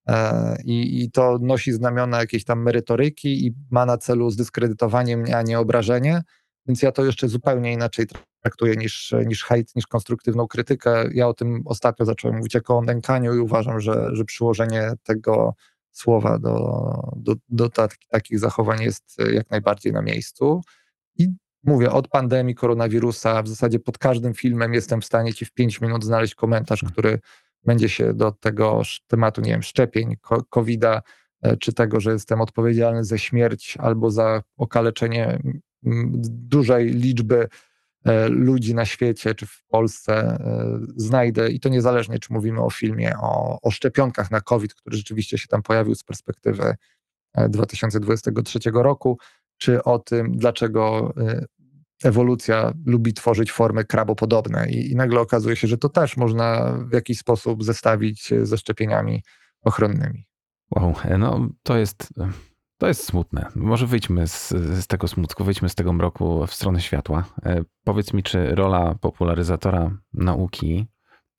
E, 0.07 0.55
I, 0.65 1.03
I, 1.03 1.11
to 1.11 1.37
nosi 1.41 1.73
znamiona 1.73 2.19
jakiejś 2.19 2.43
tam 2.43 2.61
merytoryki 2.61 3.47
i 3.47 3.53
ma 3.71 3.85
na 3.85 3.97
celu 3.97 4.29
zdyskredytowanie 4.29 5.17
mnie, 5.17 5.37
a 5.37 5.41
nie 5.41 5.59
obrażenie. 5.59 6.21
Więc 6.67 6.81
ja 6.81 6.91
to 6.91 7.05
jeszcze 7.05 7.27
zupełnie 7.27 7.73
inaczej 7.73 8.07
traktuję 8.41 8.75
niż, 8.75 9.13
niż 9.25 9.43
hejt, 9.43 9.75
niż 9.75 9.87
konstruktywną 9.87 10.47
krytykę. 10.47 11.09
Ja 11.13 11.27
o 11.27 11.33
tym 11.33 11.61
ostatnio 11.65 12.05
zacząłem 12.05 12.37
mówić 12.37 12.53
jako 12.53 12.77
o 12.77 12.81
nękaniu 12.81 13.35
i 13.35 13.39
uważam, 13.39 13.79
że, 13.79 14.09
że 14.11 14.25
przyłożenie 14.25 14.91
tego 15.03 15.55
słowa 15.91 16.39
do, 16.39 16.83
do, 17.15 17.35
do 17.49 17.69
takich 18.09 18.39
zachowań 18.39 18.81
jest 18.81 19.17
jak 19.33 19.49
najbardziej 19.49 19.93
na 19.93 20.01
miejscu. 20.01 20.61
I 21.17 21.27
mówię, 21.63 21.91
od 21.91 22.07
pandemii 22.07 22.55
koronawirusa 22.55 23.43
w 23.43 23.47
zasadzie 23.47 23.79
pod 23.79 23.97
każdym 23.97 24.33
filmem 24.33 24.73
jestem 24.73 25.01
w 25.01 25.05
stanie 25.05 25.33
ci 25.33 25.45
w 25.45 25.51
5 25.51 25.81
minut 25.81 26.03
znaleźć 26.03 26.35
komentarz, 26.35 26.79
hmm. 26.79 26.93
który 26.93 27.19
będzie 27.65 27.89
się 27.89 28.13
do 28.13 28.31
tego 28.31 28.81
tematu, 29.07 29.41
nie 29.41 29.51
wiem, 29.51 29.63
szczepień, 29.63 30.17
COVID-a, 30.49 31.01
e, 31.41 31.57
czy 31.57 31.73
tego, 31.73 31.99
że 31.99 32.11
jestem 32.11 32.41
odpowiedzialny 32.41 33.03
za 33.03 33.17
śmierć 33.17 33.77
albo 33.79 34.11
za 34.11 34.43
okaleczenie 34.57 35.39
dużej 36.29 36.89
liczby 36.89 37.47
e, 38.05 38.29
ludzi 38.29 38.75
na 38.75 38.85
świecie, 38.85 39.35
czy 39.35 39.45
w 39.45 39.63
Polsce 39.67 40.13
e, 40.15 40.79
znajdę, 40.95 41.51
i 41.51 41.59
to 41.59 41.69
niezależnie, 41.69 42.19
czy 42.19 42.33
mówimy 42.33 42.61
o 42.61 42.69
filmie 42.69 43.13
o, 43.21 43.59
o 43.61 43.71
szczepionkach 43.71 44.31
na 44.31 44.41
COVID, 44.41 44.73
który 44.73 44.97
rzeczywiście 44.97 45.37
się 45.37 45.47
tam 45.47 45.63
pojawił 45.63 45.95
z 45.95 46.03
perspektywy 46.03 46.75
2023 47.49 48.59
roku, 48.73 49.17
czy 49.57 49.83
o 49.83 49.99
tym, 49.99 50.37
dlaczego 50.37 51.13
ewolucja 52.03 52.73
lubi 52.85 53.13
tworzyć 53.13 53.51
formy 53.51 53.85
krabopodobne 53.85 54.69
i, 54.69 54.91
i 54.91 54.95
nagle 54.95 55.19
okazuje 55.19 55.55
się, 55.55 55.67
że 55.67 55.77
to 55.77 55.89
też 55.89 56.17
można 56.17 56.77
w 56.89 56.93
jakiś 56.93 57.19
sposób 57.19 57.63
zestawić 57.63 58.33
ze 58.41 58.57
szczepieniami 58.57 59.23
ochronnymi. 59.61 60.25
Wow, 60.71 60.93
no 61.17 61.49
to 61.63 61.77
jest, 61.77 62.13
to 62.77 62.87
jest 62.87 63.05
smutne. 63.05 63.49
Może 63.55 63.87
wyjdźmy 63.87 64.27
z, 64.27 64.49
z 64.49 64.87
tego 64.87 65.07
smutku, 65.07 65.43
wyjdźmy 65.43 65.69
z 65.69 65.75
tego 65.75 65.93
mroku 65.93 66.47
w 66.47 66.53
stronę 66.53 66.81
światła. 66.81 67.25
E, 67.45 67.63
powiedz 67.83 68.13
mi, 68.13 68.23
czy 68.23 68.55
rola 68.55 68.95
popularyzatora 68.95 69.97
nauki 70.13 70.87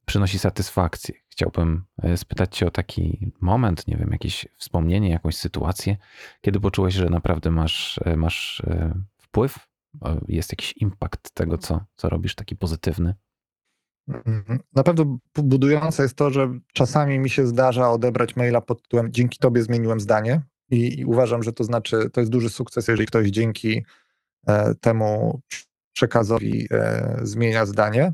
przynosi 0.07 0.39
satysfakcję? 0.39 1.15
Chciałbym 1.29 1.85
e, 2.03 2.17
spytać 2.17 2.57
Cię 2.57 2.67
o 2.67 2.71
taki 2.71 3.33
moment, 3.41 3.89
nie 3.89 3.97
wiem, 3.97 4.09
jakieś 4.13 4.49
wspomnienie, 4.57 5.11
jakąś 5.11 5.37
sytuację, 5.37 5.97
kiedy 6.41 6.61
poczułeś, 6.61 6.95
że 6.95 7.11
naprawdę 7.11 7.51
masz, 7.51 8.01
e, 8.05 8.17
masz 8.17 8.63
wpływ 9.17 9.59
jest 10.29 10.53
jakiś 10.53 10.75
impact 10.77 11.31
tego, 11.35 11.59
co, 11.59 11.85
co 11.97 12.09
robisz, 12.09 12.35
taki 12.35 12.57
pozytywny? 12.57 13.15
Mhm. 14.09 14.61
Na 14.73 14.83
pewno 14.83 15.19
budujące 15.37 16.03
jest 16.03 16.17
to, 16.17 16.31
że 16.31 16.59
czasami 16.73 17.19
mi 17.19 17.31
się 17.31 17.47
zdarza 17.47 17.91
odebrać 17.91 18.37
maila 18.37 18.61
pod 18.61 18.83
tytułem 18.83 19.13
dzięki 19.13 19.39
tobie 19.39 19.63
zmieniłem 19.63 20.01
zdanie 20.01 20.43
i, 20.71 20.99
i 20.99 21.05
uważam, 21.05 21.43
że 21.43 21.53
to 21.53 21.65
znaczy, 21.65 22.11
to 22.11 22.21
jest 22.21 22.33
duży 22.33 22.51
sukces, 22.51 22.89
jeżeli 22.89 23.07
ktoś 23.07 23.29
dzięki 23.29 23.85
e, 24.47 24.75
temu 24.75 25.41
przekazowi 25.93 26.67
e, 26.71 27.19
zmienia 27.23 27.67
zdanie. 27.67 28.13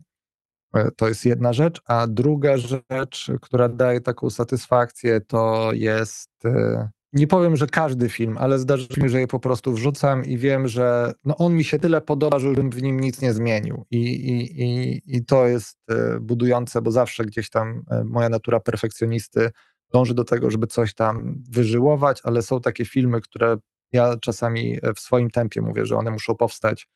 E, 0.75 0.90
to 0.90 1.09
jest 1.09 1.27
jedna 1.27 1.53
rzecz, 1.53 1.81
a 1.85 2.07
druga 2.07 2.57
rzecz, 2.57 3.31
która 3.40 3.69
daje 3.69 4.01
taką 4.01 4.31
satysfakcję, 4.31 5.21
to 5.21 5.71
jest 5.73 6.31
e, 6.45 6.90
nie 7.12 7.27
powiem, 7.27 7.57
że 7.57 7.66
każdy 7.66 8.09
film, 8.09 8.38
ale 8.38 8.59
zdarza 8.59 8.94
się 8.94 9.03
mi, 9.03 9.09
że 9.09 9.20
je 9.20 9.27
po 9.27 9.40
prostu 9.40 9.73
wrzucam 9.73 10.25
i 10.25 10.38
wiem, 10.38 10.68
że 10.68 11.12
no 11.25 11.37
on 11.37 11.55
mi 11.55 11.64
się 11.64 11.79
tyle 11.79 12.01
podoba, 12.01 12.38
żebym 12.38 12.70
w 12.70 12.83
nim 12.83 13.01
nic 13.01 13.20
nie 13.20 13.33
zmienił. 13.33 13.85
I, 13.90 13.99
i, 13.99 14.62
i, 14.62 15.03
i 15.07 15.25
to 15.25 15.46
jest 15.46 15.79
e, 15.90 16.20
budujące, 16.20 16.83
bo 16.83 16.90
zawsze 16.90 17.25
gdzieś 17.25 17.51
tam 17.51 17.83
e, 17.90 18.05
moja 18.05 18.29
natura 18.29 18.61
perfekcjonisty 18.61 19.51
dąży 19.92 20.14
do 20.14 20.25
tego, 20.25 20.51
żeby 20.51 20.66
coś 20.66 20.94
tam 20.94 21.42
wyżyłować, 21.51 22.20
ale 22.25 22.42
są 22.42 22.61
takie 22.61 22.85
filmy, 22.85 23.20
które 23.20 23.57
ja 23.92 24.16
czasami 24.16 24.79
w 24.96 25.01
swoim 25.01 25.31
tempie 25.31 25.62
mówię, 25.62 25.87
że 25.87 25.96
one 25.96 26.11
muszą 26.11 26.35
powstać 26.35 26.88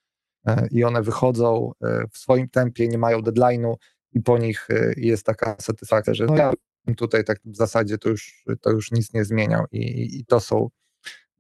i 0.71 0.85
one 0.85 1.03
wychodzą 1.03 1.73
w 2.13 2.19
swoim 2.19 2.49
tempie, 2.49 2.89
nie 2.89 2.99
mają 2.99 3.21
deadline'u 3.21 3.75
i 4.13 4.21
po 4.21 4.39
nich 4.39 4.69
jest 4.97 5.27
taka 5.27 5.57
satysfakcja, 5.61 6.15
że 6.15 6.27
no 6.27 6.37
ja 6.37 6.53
tutaj 6.97 7.25
tak 7.25 7.39
w 7.45 7.57
zasadzie 7.57 7.99
to 7.99 8.09
już, 8.09 8.45
to 8.61 8.71
już 8.71 8.93
nic 8.93 9.13
nie 9.13 9.25
zmieniał 9.25 9.65
i, 9.73 10.19
i 10.19 10.25
to 10.25 10.41
są 10.41 10.69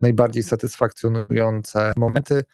najbardziej 0.00 0.42
satysfakcjonujące 0.42 1.92
momenty. 1.96 2.44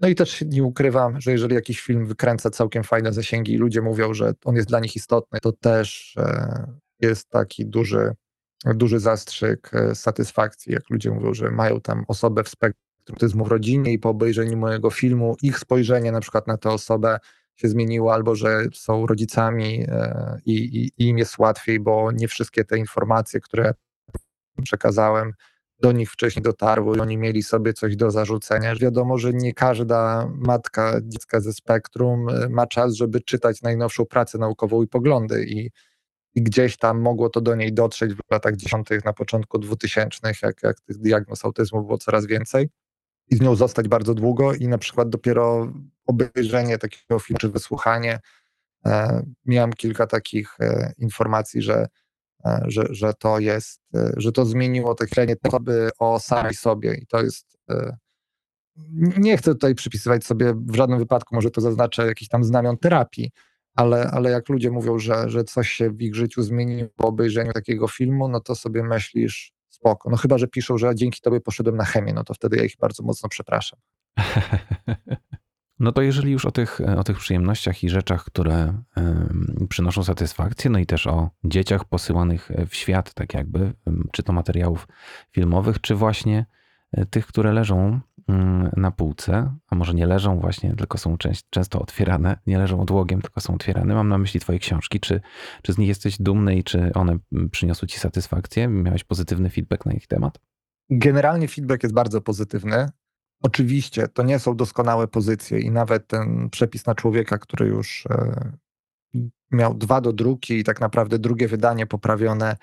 No 0.00 0.08
i 0.08 0.14
też 0.14 0.44
nie 0.46 0.64
ukrywam, 0.64 1.20
że 1.20 1.32
jeżeli 1.32 1.54
jakiś 1.54 1.80
film 1.80 2.06
wykręca 2.06 2.50
całkiem 2.50 2.84
fajne 2.84 3.12
zasięgi 3.12 3.52
i 3.52 3.58
ludzie 3.58 3.82
mówią, 3.82 4.14
że 4.14 4.32
on 4.44 4.56
jest 4.56 4.68
dla 4.68 4.80
nich 4.80 4.96
istotny, 4.96 5.40
to 5.40 5.52
też 5.52 6.16
e, 6.18 6.66
jest 7.00 7.28
taki 7.28 7.66
duży, 7.66 8.12
duży 8.74 9.00
zastrzyk 9.00 9.70
e, 9.74 9.94
satysfakcji, 9.94 10.72
jak 10.72 10.90
ludzie 10.90 11.10
mówią, 11.10 11.34
że 11.34 11.50
mają 11.50 11.80
tam 11.80 12.04
osobę 12.08 12.44
w 12.44 12.48
spektrum 12.48 12.90
autyzmu 13.10 13.44
w 13.44 13.48
rodzinie 13.48 13.92
i 13.92 13.98
po 13.98 14.08
obejrzeniu 14.08 14.56
mojego 14.56 14.90
filmu 14.90 15.36
ich 15.42 15.58
spojrzenie 15.58 16.12
na 16.12 16.20
przykład 16.20 16.46
na 16.46 16.56
tę 16.56 16.70
osobę 16.70 17.18
się 17.60 17.68
zmieniło, 17.68 18.14
albo 18.14 18.34
że 18.34 18.64
są 18.74 19.06
rodzicami 19.06 19.84
e, 19.88 20.38
i, 20.46 20.54
i, 20.54 20.92
i 20.98 21.08
im 21.08 21.18
jest 21.18 21.38
łatwiej, 21.38 21.80
bo 21.80 22.12
nie 22.12 22.28
wszystkie 22.28 22.64
te 22.64 22.78
informacje, 22.78 23.40
które 23.40 23.74
przekazałem, 24.62 25.32
do 25.80 25.92
nich 25.92 26.10
wcześniej 26.10 26.42
dotarły. 26.42 26.96
I 26.96 27.00
oni 27.00 27.18
mieli 27.18 27.42
sobie 27.42 27.72
coś 27.72 27.96
do 27.96 28.10
zarzucenia. 28.10 28.74
Wiadomo, 28.76 29.18
że 29.18 29.32
nie 29.32 29.54
każda 29.54 30.30
matka 30.34 31.00
dziecka 31.02 31.40
ze 31.40 31.52
spektrum 31.52 32.28
e, 32.28 32.48
ma 32.48 32.66
czas, 32.66 32.94
żeby 32.94 33.20
czytać 33.20 33.62
najnowszą 33.62 34.06
pracę 34.06 34.38
naukową 34.38 34.82
i 34.82 34.86
poglądy. 34.86 35.44
I, 35.44 35.70
i 36.34 36.42
gdzieś 36.42 36.76
tam 36.76 37.00
mogło 37.00 37.28
to 37.30 37.40
do 37.40 37.54
niej 37.54 37.72
dotrzeć 37.72 38.14
w 38.14 38.20
latach 38.30 38.56
dziesiątych, 38.56 39.04
na 39.04 39.12
początku 39.12 39.58
dwutysięcznych, 39.58 40.42
jak, 40.42 40.62
jak 40.62 40.80
tych 40.80 40.98
diagnoz 40.98 41.44
autyzmu 41.44 41.82
było 41.82 41.98
coraz 41.98 42.26
więcej. 42.26 42.68
I 43.30 43.36
z 43.36 43.40
nią 43.40 43.54
zostać 43.54 43.88
bardzo 43.88 44.14
długo 44.14 44.54
i 44.54 44.68
na 44.68 44.78
przykład 44.78 45.08
dopiero 45.08 45.72
obejrzenie 46.10 46.78
takiego 46.78 47.18
filmu 47.18 47.38
czy 47.38 47.48
wysłuchanie 47.48 48.20
e, 48.86 49.22
miałem 49.46 49.72
kilka 49.72 50.06
takich 50.06 50.60
e, 50.60 50.92
informacji, 50.98 51.62
że, 51.62 51.86
e, 52.44 52.60
że, 52.66 52.84
że 52.90 53.14
to 53.14 53.38
jest, 53.38 53.80
że 54.16 54.32
to 54.32 54.44
zmieniło 54.44 54.94
to 54.94 55.04
myślenie 55.04 55.34
osoby 55.48 55.90
o 55.98 56.20
samej 56.20 56.54
sobie 56.54 56.94
i 56.94 57.06
to 57.06 57.22
jest 57.22 57.56
nie 59.18 59.36
chcę 59.36 59.52
tutaj 59.52 59.74
przypisywać 59.74 60.24
sobie 60.24 60.54
w 60.54 60.74
żadnym 60.74 60.98
wypadku, 60.98 61.34
może 61.34 61.50
to 61.50 61.60
zaznaczę 61.60 62.06
jakiś 62.06 62.28
tam 62.28 62.44
znamion 62.44 62.78
terapii, 62.78 63.30
ale, 63.74 64.10
ale 64.10 64.30
jak 64.30 64.48
ludzie 64.48 64.70
mówią, 64.70 64.98
że, 64.98 65.30
że 65.30 65.44
coś 65.44 65.70
się 65.70 65.90
w 65.90 66.02
ich 66.02 66.14
życiu 66.14 66.42
zmieni 66.42 66.84
po 66.96 67.08
obejrzeniu 67.08 67.52
takiego 67.52 67.88
filmu, 67.88 68.28
no 68.28 68.40
to 68.40 68.54
sobie 68.54 68.82
myślisz, 68.82 69.52
spoko. 69.68 70.10
No 70.10 70.16
chyba, 70.16 70.38
że 70.38 70.48
piszą, 70.48 70.78
że 70.78 70.94
dzięki 70.94 71.20
tobie 71.20 71.40
poszedłem 71.40 71.76
na 71.76 71.84
chemię, 71.84 72.12
no 72.14 72.24
to 72.24 72.34
wtedy 72.34 72.56
ja 72.56 72.64
ich 72.64 72.76
bardzo 72.80 73.02
mocno 73.02 73.28
przepraszam. 73.28 73.78
No 75.80 75.92
to 75.92 76.02
jeżeli 76.02 76.32
już 76.32 76.44
o 76.44 76.50
tych, 76.50 76.80
o 76.96 77.04
tych 77.04 77.18
przyjemnościach 77.18 77.84
i 77.84 77.88
rzeczach, 77.88 78.24
które 78.24 78.82
przynoszą 79.68 80.04
satysfakcję, 80.04 80.70
no 80.70 80.78
i 80.78 80.86
też 80.86 81.06
o 81.06 81.30
dzieciach 81.44 81.84
posyłanych 81.84 82.50
w 82.68 82.74
świat, 82.74 83.14
tak 83.14 83.34
jakby, 83.34 83.72
czy 84.12 84.22
to 84.22 84.32
materiałów 84.32 84.88
filmowych, 85.32 85.80
czy 85.80 85.94
właśnie 85.94 86.46
e, 86.92 87.06
tych, 87.06 87.26
które 87.26 87.52
leżą 87.52 88.00
Mm, 88.30 88.70
na 88.76 88.90
półce, 88.90 89.54
a 89.68 89.74
może 89.74 89.94
nie 89.94 90.06
leżą 90.06 90.40
właśnie, 90.40 90.74
tylko 90.76 90.98
są 90.98 91.16
często 91.50 91.80
otwierane, 91.80 92.38
nie 92.46 92.58
leżą 92.58 92.80
odłogiem, 92.80 93.22
tylko 93.22 93.40
są 93.40 93.54
otwierane. 93.54 93.94
Mam 93.94 94.08
na 94.08 94.18
myśli 94.18 94.40
Twoje 94.40 94.58
książki. 94.58 95.00
Czy, 95.00 95.20
czy 95.62 95.72
z 95.72 95.78
nich 95.78 95.88
jesteś 95.88 96.18
dumny 96.18 96.56
i 96.56 96.64
czy 96.64 96.92
one 96.94 97.18
przyniosły 97.50 97.88
Ci 97.88 97.98
satysfakcję? 97.98 98.68
Miałeś 98.68 99.04
pozytywny 99.04 99.50
feedback 99.50 99.86
na 99.86 99.92
ich 99.92 100.06
temat? 100.06 100.38
Generalnie 100.90 101.48
feedback 101.48 101.82
jest 101.82 101.94
bardzo 101.94 102.20
pozytywny. 102.20 102.88
Oczywiście 103.42 104.08
to 104.08 104.22
nie 104.22 104.38
są 104.38 104.56
doskonałe 104.56 105.08
pozycje 105.08 105.60
i 105.60 105.70
nawet 105.70 106.06
ten 106.06 106.50
przepis 106.50 106.86
na 106.86 106.94
człowieka, 106.94 107.38
który 107.38 107.66
już 107.66 108.06
e, 108.10 108.52
miał 109.50 109.74
dwa 109.74 110.00
do 110.00 110.12
druki 110.12 110.58
i 110.58 110.64
tak 110.64 110.80
naprawdę 110.80 111.18
drugie 111.18 111.48
wydanie 111.48 111.86
poprawione, 111.86 112.56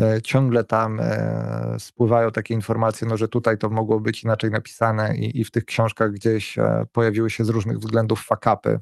E, 0.00 0.22
ciągle 0.22 0.64
tam 0.64 1.00
e, 1.00 1.76
spływają 1.78 2.30
takie 2.30 2.54
informacje, 2.54 3.08
no, 3.08 3.16
że 3.16 3.28
tutaj 3.28 3.58
to 3.58 3.70
mogło 3.70 4.00
być 4.00 4.22
inaczej 4.24 4.50
napisane 4.50 5.16
i, 5.16 5.40
i 5.40 5.44
w 5.44 5.50
tych 5.50 5.64
książkach 5.64 6.12
gdzieś 6.12 6.56
pojawiły 6.92 7.30
się 7.30 7.44
z 7.44 7.48
różnych 7.48 7.78
względów 7.78 8.24
fakapy, 8.24 8.80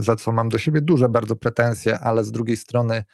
za 0.00 0.16
co 0.16 0.32
mam 0.32 0.48
do 0.48 0.58
siebie 0.58 0.80
duże 0.80 1.08
bardzo 1.08 1.36
pretensje, 1.36 1.98
ale 1.98 2.24
z 2.24 2.32
drugiej 2.32 2.56
strony 2.56 3.04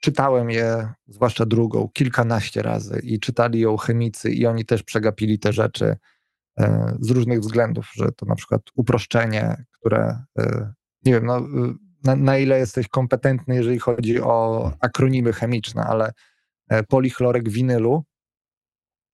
czytałem 0.00 0.50
je, 0.50 0.92
zwłaszcza 1.06 1.46
drugą, 1.46 1.88
kilkanaście 1.88 2.62
razy 2.62 3.00
i 3.02 3.20
czytali 3.20 3.60
ją 3.60 3.76
chemicy 3.76 4.30
i 4.30 4.46
oni 4.46 4.64
też 4.64 4.82
przegapili 4.82 5.38
te 5.38 5.52
rzeczy 5.52 5.96
z 7.00 7.10
różnych 7.10 7.40
względów, 7.40 7.90
że 7.94 8.12
to 8.12 8.26
na 8.26 8.34
przykład 8.34 8.62
uproszczenie, 8.74 9.64
które 9.72 10.24
nie 11.04 11.12
wiem, 11.12 11.26
no 11.26 11.40
na, 12.04 12.16
na, 12.16 12.38
ile 12.38 12.58
jesteś 12.58 12.88
kompetentny, 12.88 13.54
jeżeli 13.54 13.78
chodzi 13.78 14.20
o 14.20 14.72
akronimy 14.80 15.32
chemiczne, 15.32 15.84
ale 15.84 16.12
e, 16.68 16.82
polichlorek 16.82 17.48
winylu 17.48 18.04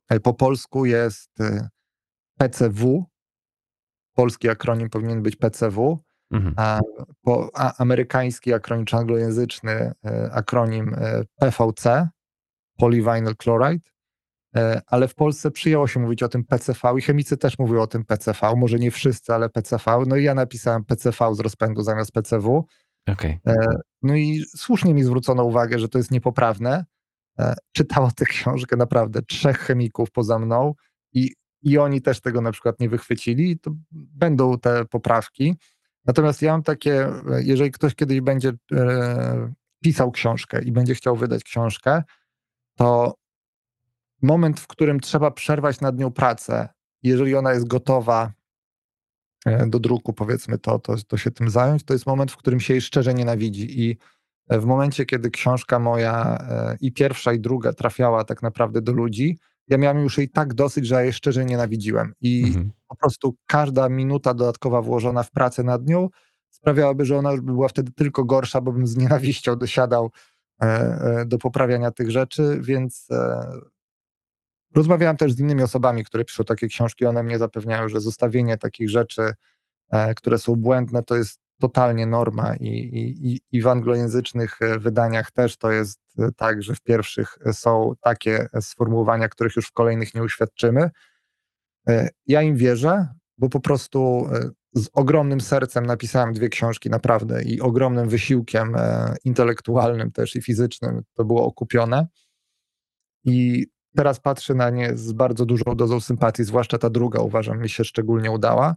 e, 0.09 0.21
po 0.21 0.35
polsku 0.35 0.87
jest 0.87 1.41
e, 1.41 1.69
PCW. 2.39 3.05
Polski 4.15 4.49
akronim 4.49 4.91
powinien 4.91 5.23
być 5.23 5.37
PCW, 5.37 5.99
mhm. 6.31 6.55
a, 6.57 6.81
po, 7.23 7.51
a 7.55 7.83
amerykański 7.83 8.53
akronim 8.53 8.85
czy 8.85 8.97
anglojęzyczny 8.97 9.93
akronim 10.33 10.97
PVC, 11.35 12.09
polyvinyl 12.79 13.35
chloride. 13.43 13.91
Ale 14.87 15.09
w 15.09 15.15
Polsce 15.15 15.51
przyjęło 15.51 15.87
się 15.87 16.01
mówić 16.01 16.23
o 16.23 16.29
tym 16.29 16.45
PCV 16.45 16.95
i 16.99 17.03
chemicy 17.03 17.37
też 17.37 17.59
mówią 17.59 17.81
o 17.81 17.87
tym 17.87 18.05
PCV, 18.05 18.57
może 18.57 18.79
nie 18.79 18.91
wszyscy, 18.91 19.35
ale 19.35 19.49
PCV. 19.49 20.03
No 20.07 20.17
i 20.17 20.25
ja 20.25 20.35
napisałem 20.35 20.85
PCV 20.85 21.35
z 21.35 21.41
rozpędu 21.41 21.83
zamiast 21.83 22.13
PCW. 22.13 22.67
Okay. 23.13 23.39
No 24.03 24.17
i 24.17 24.45
słusznie 24.57 24.95
mi 24.95 25.05
zwrócono 25.05 25.45
uwagę, 25.45 25.79
że 25.79 25.89
to 25.89 25.99
jest 25.99 26.11
niepoprawne. 26.11 26.85
E, 27.39 27.55
czytało 27.73 28.11
tę 28.17 28.25
książkę 28.25 28.77
naprawdę 28.77 29.23
trzech 29.23 29.59
chemików 29.59 30.11
poza 30.11 30.39
mną 30.39 30.75
i, 31.13 31.35
i 31.63 31.79
oni 31.79 32.03
też 32.03 32.21
tego 32.21 32.41
na 32.41 32.53
przykład 32.53 32.81
nie 32.81 32.89
wychwycili. 32.89 33.59
To 33.59 33.71
będą 33.91 34.59
te 34.59 34.85
poprawki. 34.85 35.57
Natomiast 36.09 36.43
ja 36.43 36.53
mam 36.53 36.63
takie, 36.63 37.09
jeżeli 37.39 37.71
ktoś 37.71 37.95
kiedyś 37.95 38.21
będzie 38.21 38.53
e, 38.73 39.53
pisał 39.81 40.11
książkę 40.11 40.63
i 40.63 40.73
będzie 40.73 40.95
chciał 40.95 41.17
wydać 41.17 41.45
książkę, 41.45 42.03
to 42.77 43.15
moment, 44.23 44.61
w 44.61 44.67
którym 44.67 45.01
trzeba 45.01 45.31
przerwać 45.31 45.81
nad 45.81 45.99
nią 45.99 46.11
pracę, 46.11 46.69
jeżeli 47.03 47.35
ona 47.35 47.53
jest 47.53 47.67
gotowa 47.67 48.33
E, 49.47 49.67
do 49.67 49.79
druku, 49.79 50.13
powiedzmy, 50.13 50.59
to, 50.59 50.79
to, 50.79 50.97
to 51.09 51.17
się 51.17 51.31
tym 51.31 51.51
zająć, 51.51 51.85
to 51.85 51.93
jest 51.93 52.07
moment, 52.07 52.33
w 52.33 52.37
którym 52.37 52.61
się 52.61 52.75
jej 52.75 52.81
szczerze 52.81 53.15
nienawidzi. 53.15 53.83
I 53.83 53.97
w 54.51 54.65
momencie, 54.65 55.07
kiedy 55.07 55.31
książka 55.31 55.79
moja 55.79 56.39
e, 56.41 56.77
i 56.81 56.93
pierwsza, 56.93 57.33
i 57.33 57.41
druga 57.41 57.73
trafiała 57.73 58.25
tak 58.25 58.43
naprawdę 58.43 58.83
do 58.83 58.93
ludzi, 58.93 59.39
ja 59.69 59.79
miałem 59.79 60.03
już 60.03 60.19
jej 60.19 60.29
tak 60.29 60.55
dosyć, 60.55 60.87
że 60.87 60.95
ja 60.95 61.03
jej 61.03 61.13
szczerze 61.13 61.45
nienawidziłem. 61.45 62.13
I 62.21 62.45
mhm. 62.47 62.71
po 62.89 62.97
prostu 62.97 63.37
każda 63.47 63.89
minuta 63.89 64.35
dodatkowa 64.35 64.83
włożona 64.83 65.23
w 65.23 65.31
pracę 65.31 65.63
nad 65.63 65.87
nią 65.87 66.09
sprawiałaby, 66.51 67.05
że 67.05 67.19
ona 67.19 67.37
była 67.37 67.69
wtedy 67.69 67.93
tylko 67.93 68.25
gorsza, 68.25 68.61
bo 68.61 68.73
bym 68.73 68.87
z 68.87 68.97
nienawiścią 68.97 69.57
dosiadał 69.57 70.11
e, 70.61 71.25
do 71.27 71.39
poprawiania 71.39 71.91
tych 71.91 72.11
rzeczy, 72.11 72.59
więc 72.63 73.09
Rozmawiałem 74.75 75.17
też 75.17 75.33
z 75.33 75.41
innymi 75.41 75.63
osobami, 75.63 76.05
które 76.05 76.25
piszą 76.25 76.45
takie 76.45 76.69
książki, 76.69 77.07
one 77.07 77.23
mnie 77.23 77.39
zapewniają, 77.39 77.89
że 77.89 78.01
zostawienie 78.01 78.59
takich 78.59 78.91
rzeczy, 78.91 79.33
e, 79.91 80.15
które 80.15 80.39
są 80.39 80.57
błędne, 80.57 81.03
to 81.03 81.17
jest 81.17 81.41
totalnie 81.61 82.07
norma 82.07 82.57
i, 82.57 82.69
i, 82.69 83.41
i 83.53 83.63
w 83.63 83.67
anglojęzycznych 83.67 84.63
e, 84.63 84.79
wydaniach 84.79 85.31
też 85.31 85.57
to 85.57 85.71
jest 85.71 86.01
e, 86.19 86.29
tak, 86.37 86.63
że 86.63 86.75
w 86.75 86.81
pierwszych 86.81 87.39
są 87.53 87.93
takie 88.01 88.47
sformułowania, 88.61 89.29
których 89.29 89.57
już 89.57 89.67
w 89.67 89.73
kolejnych 89.73 90.15
nie 90.15 90.23
uświadczymy. 90.23 90.91
Ja 92.27 92.43
im 92.43 92.57
wierzę, 92.57 93.09
bo 93.39 93.49
po 93.49 93.61
prostu 93.61 94.29
z 94.75 94.89
ogromnym 94.93 95.41
sercem 95.41 95.87
napisałem 95.87 96.33
dwie 96.33 96.49
książki, 96.49 96.91
naprawdę, 96.91 97.43
i 97.43 97.61
ogromnym 97.61 98.09
wysiłkiem 98.09 98.77
intelektualnym 99.25 100.13
też 100.13 100.37
i 100.37 100.43
fizycznym 100.43 101.03
to 101.15 101.25
było 101.25 101.47
okupione. 101.47 102.07
I 103.25 103.67
Teraz 103.99 104.21
patrzę 104.21 104.55
na 104.55 104.71
nie 104.71 104.97
z 104.97 105.13
bardzo 105.13 105.47
dużą 105.47 105.65
dozą 105.77 106.01
sympatii, 106.01 106.45
zwłaszcza 106.45 106.79
ta 106.79 106.91
druga 106.91 107.21
uważam 107.21 107.61
mi 107.61 107.69
się 107.69 107.85
szczególnie 107.85 108.31
udała. 108.31 108.75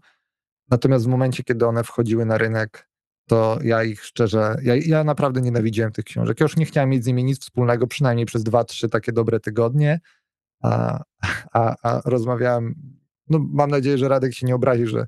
Natomiast 0.71 1.05
w 1.05 1.07
momencie, 1.07 1.43
kiedy 1.43 1.67
one 1.67 1.83
wchodziły 1.83 2.25
na 2.25 2.37
rynek, 2.37 2.89
to 3.27 3.59
ja 3.63 3.83
ich 3.83 4.03
szczerze, 4.03 4.55
ja, 4.63 4.75
ja 4.75 5.03
naprawdę 5.03 5.41
nienawidziłem 5.41 5.91
tych 5.91 6.05
książek. 6.05 6.39
Ja 6.39 6.43
już 6.43 6.57
nie 6.57 6.65
chciałem 6.65 6.89
mieć 6.89 7.03
z 7.03 7.07
nimi 7.07 7.23
nic 7.23 7.39
wspólnego, 7.39 7.87
przynajmniej 7.87 8.25
przez 8.25 8.43
dwa, 8.43 8.63
trzy 8.63 8.89
takie 8.89 9.11
dobre 9.11 9.39
tygodnie. 9.39 9.99
A, 10.63 11.03
a, 11.53 11.75
a 11.83 12.01
rozmawiałem, 12.05 12.75
no 13.29 13.39
mam 13.39 13.69
nadzieję, 13.69 13.97
że 13.97 14.07
Radek 14.07 14.33
się 14.33 14.47
nie 14.47 14.55
obrazi, 14.55 14.87
że, 14.87 15.05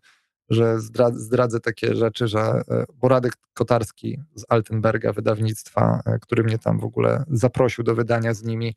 że 0.49 0.79
zdradzę, 0.79 1.19
zdradzę 1.19 1.59
takie 1.59 1.95
rzeczy, 1.95 2.27
że, 2.27 2.39
e, 2.39 2.85
bo 2.93 3.07
Radek 3.07 3.33
Kotarski 3.53 4.19
z 4.35 4.45
Altenberga, 4.49 5.13
wydawnictwa, 5.13 6.01
e, 6.05 6.19
który 6.19 6.43
mnie 6.43 6.59
tam 6.59 6.79
w 6.79 6.83
ogóle 6.83 7.23
zaprosił 7.27 7.83
do 7.83 7.95
wydania 7.95 8.33
z 8.33 8.43
nimi, 8.43 8.75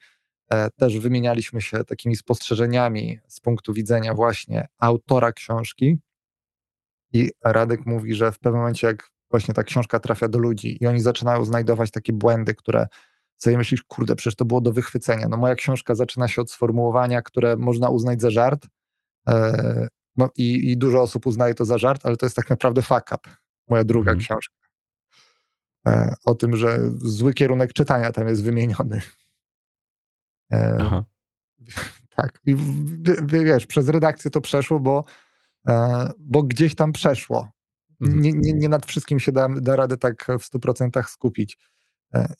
e, 0.50 0.70
też 0.70 0.98
wymienialiśmy 0.98 1.60
się 1.60 1.84
takimi 1.84 2.16
spostrzeżeniami 2.16 3.18
z 3.28 3.40
punktu 3.40 3.72
widzenia 3.72 4.14
właśnie 4.14 4.68
autora 4.78 5.32
książki. 5.32 5.98
I 7.16 7.30
Radek 7.44 7.86
mówi, 7.86 8.14
że 8.14 8.32
w 8.32 8.38
pewnym 8.38 8.60
momencie, 8.60 8.86
jak 8.86 9.10
właśnie 9.30 9.54
ta 9.54 9.62
książka 9.62 10.00
trafia 10.00 10.28
do 10.28 10.38
ludzi 10.38 10.78
i 10.80 10.86
oni 10.86 11.00
zaczynają 11.00 11.44
znajdować 11.44 11.90
takie 11.90 12.12
błędy, 12.12 12.54
które 12.54 12.86
sobie 13.38 13.58
myślisz, 13.58 13.82
kurde, 13.82 14.16
przecież 14.16 14.36
to 14.36 14.44
było 14.44 14.60
do 14.60 14.72
wychwycenia. 14.72 15.28
No 15.28 15.36
moja 15.36 15.54
książka 15.54 15.94
zaczyna 15.94 16.28
się 16.28 16.42
od 16.42 16.50
sformułowania, 16.50 17.22
które 17.22 17.56
można 17.56 17.88
uznać 17.88 18.20
za 18.20 18.30
żart, 18.30 18.66
e, 19.28 19.88
no 20.16 20.30
i, 20.36 20.70
i 20.70 20.76
dużo 20.76 21.02
osób 21.02 21.26
uznaje 21.26 21.54
to 21.54 21.64
za 21.64 21.78
żart, 21.78 22.06
ale 22.06 22.16
to 22.16 22.26
jest 22.26 22.36
tak 22.36 22.50
naprawdę 22.50 22.82
fuck 22.82 23.12
up. 23.14 23.30
Moja 23.68 23.84
druga 23.84 24.12
mhm. 24.12 24.18
książka. 24.18 24.54
E, 25.86 26.14
o 26.24 26.34
tym, 26.34 26.56
że 26.56 26.78
zły 26.96 27.34
kierunek 27.34 27.72
czytania 27.72 28.12
tam 28.12 28.28
jest 28.28 28.44
wymieniony. 28.44 29.02
E, 30.52 30.76
Aha. 30.80 31.04
Tak. 32.16 32.40
I 32.46 32.56
wiesz, 33.22 33.66
przez 33.66 33.88
redakcję 33.88 34.30
to 34.30 34.40
przeszło, 34.40 34.80
bo, 34.80 35.04
bo 36.18 36.42
gdzieś 36.42 36.74
tam 36.74 36.92
przeszło. 36.92 37.48
Mhm. 38.00 38.20
Nie, 38.20 38.32
nie, 38.32 38.52
nie 38.52 38.68
nad 38.68 38.86
wszystkim 38.86 39.20
się 39.20 39.32
da, 39.32 39.48
da 39.48 39.76
radę 39.76 39.96
tak 39.96 40.26
w 40.40 40.50
100% 40.54 41.02
skupić. 41.08 41.58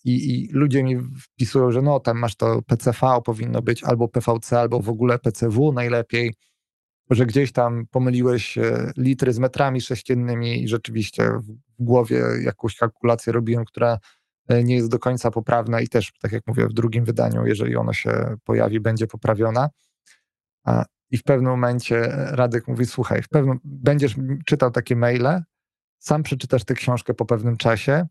I, 0.04 0.34
I, 0.34 0.48
ludzie 0.52 0.82
mi 0.82 0.96
wpisują, 1.20 1.72
że 1.72 1.82
no 1.82 2.00
tam 2.00 2.18
masz 2.18 2.36
to 2.36 2.62
PCV, 2.62 3.20
powinno 3.24 3.62
być 3.62 3.84
albo 3.84 4.08
PVC, 4.08 4.60
albo 4.60 4.80
w 4.80 4.88
ogóle 4.88 5.18
PCW 5.18 5.72
najlepiej 5.72 6.32
że 7.10 7.26
gdzieś 7.26 7.52
tam 7.52 7.86
pomyliłeś 7.90 8.58
e, 8.58 8.92
litry 8.96 9.32
z 9.32 9.38
metrami 9.38 9.80
sześciennymi 9.80 10.62
i 10.62 10.68
rzeczywiście 10.68 11.30
w 11.78 11.84
głowie 11.84 12.24
jakąś 12.42 12.76
kalkulację 12.76 13.32
robiłem, 13.32 13.64
która 13.64 13.98
e, 14.48 14.64
nie 14.64 14.76
jest 14.76 14.90
do 14.90 14.98
końca 14.98 15.30
poprawna 15.30 15.80
i 15.80 15.88
też, 15.88 16.12
tak 16.20 16.32
jak 16.32 16.42
mówię, 16.46 16.66
w 16.66 16.72
drugim 16.72 17.04
wydaniu, 17.04 17.46
jeżeli 17.46 17.76
ono 17.76 17.92
się 17.92 18.36
pojawi, 18.44 18.80
będzie 18.80 19.06
poprawiona. 19.06 19.68
I 21.11 21.18
w 21.18 21.22
pewnym 21.22 21.50
momencie 21.50 22.09
Radek 22.11 22.68
mówi, 22.68 22.86
słuchaj, 22.86 23.22
w 23.22 23.28
pewnym, 23.28 23.59
będziesz 23.64 24.14
czytał 24.46 24.70
takie 24.70 24.96
maile, 24.96 25.42
sam 25.98 26.22
przeczytasz 26.22 26.64
tę 26.64 26.74
książkę 26.74 27.14
po 27.14 27.26
pewnym 27.26 27.57
czasie, 27.57 28.07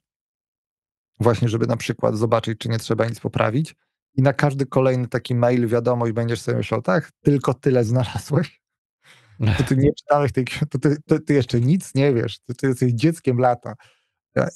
właśnie 1.19 1.49
żeby 1.49 1.67
na 1.67 1.77
przykład 1.77 2.15
zobaczyć, 2.15 2.59
czy 2.59 2.69
nie 2.69 2.79
trzeba 2.79 3.05
nic 3.05 3.19
poprawić 3.19 3.75
i 4.15 4.21
na 4.21 4.33
każdy 4.33 4.65
kolejny 4.65 5.07
taki 5.07 5.35
mail, 5.35 5.67
wiadomość 5.67 6.13
będziesz 6.13 6.41
sobie 6.41 6.57
myślał, 6.57 6.81
tak, 6.81 7.11
tylko 7.21 7.53
tyle 7.53 7.83
znalazłeś, 7.83 8.61
to 9.57 9.63
ty 9.63 9.77
nie 9.77 9.93
czytałeś 9.93 10.31
tej 10.31 10.45
to 10.69 10.79
ty, 10.79 10.97
to 11.07 11.19
ty 11.19 11.33
jeszcze 11.33 11.61
nic 11.61 11.95
nie 11.95 12.13
wiesz, 12.13 12.39
ty, 12.39 12.53
ty 12.53 12.67
jesteś 12.67 12.93
dzieckiem 12.93 13.37
lata. 13.37 13.73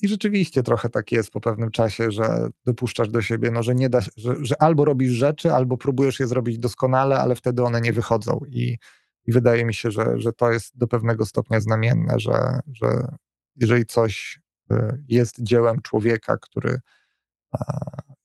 I 0.01 0.07
rzeczywiście 0.07 0.63
trochę 0.63 0.89
tak 0.89 1.11
jest 1.11 1.31
po 1.31 1.41
pewnym 1.41 1.71
czasie, 1.71 2.11
że 2.11 2.49
dopuszczasz 2.65 3.09
do 3.09 3.21
siebie, 3.21 3.51
no, 3.51 3.63
że 3.63 3.75
nie 3.75 3.89
da, 3.89 4.01
że, 4.17 4.35
że 4.41 4.61
albo 4.61 4.85
robisz 4.85 5.11
rzeczy, 5.11 5.53
albo 5.53 5.77
próbujesz 5.77 6.19
je 6.19 6.27
zrobić 6.27 6.59
doskonale, 6.59 7.19
ale 7.19 7.35
wtedy 7.35 7.63
one 7.63 7.81
nie 7.81 7.93
wychodzą. 7.93 8.39
I, 8.47 8.77
i 9.25 9.31
wydaje 9.31 9.65
mi 9.65 9.73
się, 9.73 9.91
że, 9.91 10.13
że 10.15 10.33
to 10.33 10.51
jest 10.51 10.77
do 10.77 10.87
pewnego 10.87 11.25
stopnia 11.25 11.59
znamienne, 11.59 12.19
że, 12.19 12.59
że 12.73 13.07
jeżeli 13.55 13.85
coś 13.85 14.39
y, 14.71 15.03
jest 15.07 15.43
dziełem 15.43 15.81
człowieka, 15.81 16.37
który 16.37 16.79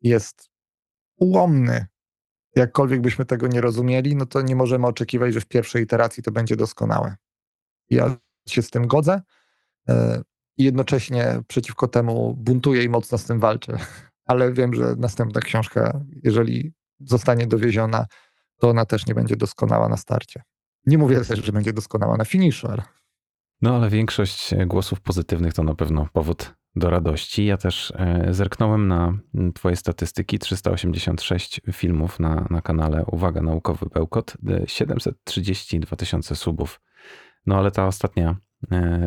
jest 0.01 0.51
ułomny 1.17 1.87
jakkolwiek 2.57 3.01
byśmy 3.01 3.25
tego 3.25 3.47
nie 3.47 3.61
rozumieli, 3.61 4.17
no 4.17 4.27
to 4.27 4.43
nie 4.43 4.57
możemy 4.57 4.87
oczekiwać, 4.87 5.35
że 5.35 5.41
w 5.41 5.47
pierwszej 5.47 5.83
iteracji 5.83 6.23
to 6.23 6.31
będzie 6.31 6.57
doskonałe. 6.57 7.17
Ja 7.91 8.17
się 8.49 8.63
z 8.63 8.71
tym 8.71 8.87
godzę 8.87 9.23
e, 9.89 10.23
i 10.57 10.65
jednocześnie 10.65 11.41
przeciwko 11.47 11.89
temu 11.89 12.35
buntuję 12.39 12.83
i 12.83 12.89
mocno 12.89 13.19
z 13.19 13.25
tym 13.25 13.41
walczę. 13.41 13.79
Ale 14.27 14.53
wiem, 14.53 14.75
że 14.75 14.95
następna 14.99 15.41
książka, 15.41 16.01
jeżeli 16.23 16.73
zostanie 17.01 17.47
dowieziona, 17.47 18.07
to 18.61 18.69
ona 18.69 18.85
też 18.85 19.07
nie 19.07 19.15
będzie 19.15 19.37
doskonała 19.37 19.89
na 19.89 19.97
starcie. 19.97 20.43
Nie 20.87 20.99
mówię 20.99 21.21
też, 21.21 21.45
że 21.45 21.53
będzie 21.53 21.73
doskonała 21.73 22.17
na 22.17 22.25
finiszu, 22.25 22.67
ale... 22.67 22.83
No 23.63 23.77
ale 23.77 23.91
większość 23.91 24.55
głosów 24.67 25.01
pozytywnych 25.01 25.55
to 25.55 25.63
na 25.63 25.75
pewno 25.75 26.09
powód 26.13 26.55
do 26.77 26.91
radości. 26.91 27.47
Ja 27.47 27.57
też 27.57 27.93
e, 27.97 28.27
zerknąłem 28.31 28.89
na 28.89 29.19
Twoje 29.55 29.77
statystyki. 29.77 30.39
386 30.39 31.61
filmów 31.73 32.21
na, 32.21 32.47
na 32.51 32.63
kanale 32.63 33.05
Uwaga 33.07 33.43
Naukowy 33.43 33.87
Bełkot, 33.87 34.37
732 34.67 35.97
tysiące 35.97 36.37
subów. 36.37 36.81
No 37.47 37.57
ale 37.57 37.71
ta 37.71 37.87
ostatnia 37.87 38.31
e, 38.31 38.37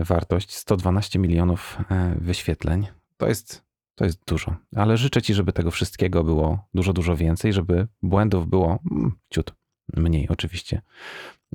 wartość 0.03 0.55
112 0.55 1.19
milionów 1.19 1.77
e, 1.91 2.15
wyświetleń 2.21 2.87
to 3.17 3.27
jest, 3.27 3.63
to 3.95 4.05
jest 4.05 4.25
dużo. 4.27 4.55
Ale 4.75 4.97
życzę 4.97 5.21
Ci, 5.21 5.33
żeby 5.33 5.53
tego 5.53 5.71
wszystkiego 5.71 6.23
było 6.23 6.67
dużo, 6.73 6.93
dużo 6.93 7.15
więcej, 7.15 7.53
żeby 7.53 7.87
błędów 8.01 8.49
było 8.49 8.79
mm, 8.91 9.11
ciut 9.29 9.53
mniej 9.97 10.29
oczywiście, 10.29 10.81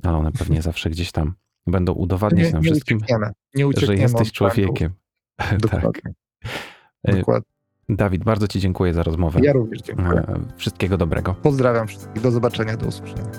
ale 0.03 0.17
one 0.17 0.31
pewnie 0.31 0.61
zawsze 0.71 0.89
gdzieś 0.89 1.11
tam 1.11 1.33
będą 1.67 1.93
udowadniać 1.93 2.47
nie, 2.47 2.53
nam 2.53 2.61
nie 2.63 2.71
wszystkim, 2.71 2.97
uciekniemy. 2.97 3.31
Nie 3.55 3.67
uciekniemy 3.67 3.97
że 3.97 4.03
jesteś 4.03 4.31
człowiekiem. 4.31 4.91
Dokładnie. 5.59 5.91
tak. 7.01 7.15
Dokładnie. 7.15 7.53
Dawid, 7.89 8.23
bardzo 8.23 8.47
Ci 8.47 8.59
dziękuję 8.59 8.93
za 8.93 9.03
rozmowę. 9.03 9.39
Ja 9.43 9.53
również 9.53 9.81
dziękuję. 9.81 10.09
E, 10.09 10.39
wszystkiego 10.57 10.97
dobrego. 10.97 11.33
Pozdrawiam 11.33 11.87
wszystkich. 11.87 12.21
Do 12.23 12.31
zobaczenia, 12.31 12.77
do 12.77 12.85
usłyszenia. 12.85 13.31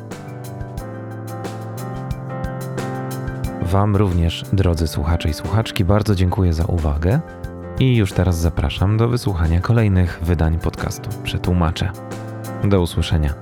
Wam 3.63 3.97
również, 3.97 4.45
drodzy 4.53 4.89
słuchacze 4.89 5.29
i 5.29 5.35
słuchaczki, 5.35 5.85
bardzo 5.85 6.15
dziękuję 6.15 6.53
za 6.53 6.65
uwagę 6.65 7.21
i 7.79 7.97
już 7.97 8.13
teraz 8.13 8.37
zapraszam 8.37 8.97
do 8.97 9.09
wysłuchania 9.09 9.61
kolejnych 9.61 10.21
wydań 10.23 10.59
podcastu 10.59 11.11
Przetłumaczę. 11.23 11.91
Do 12.65 12.81
usłyszenia. 12.81 13.35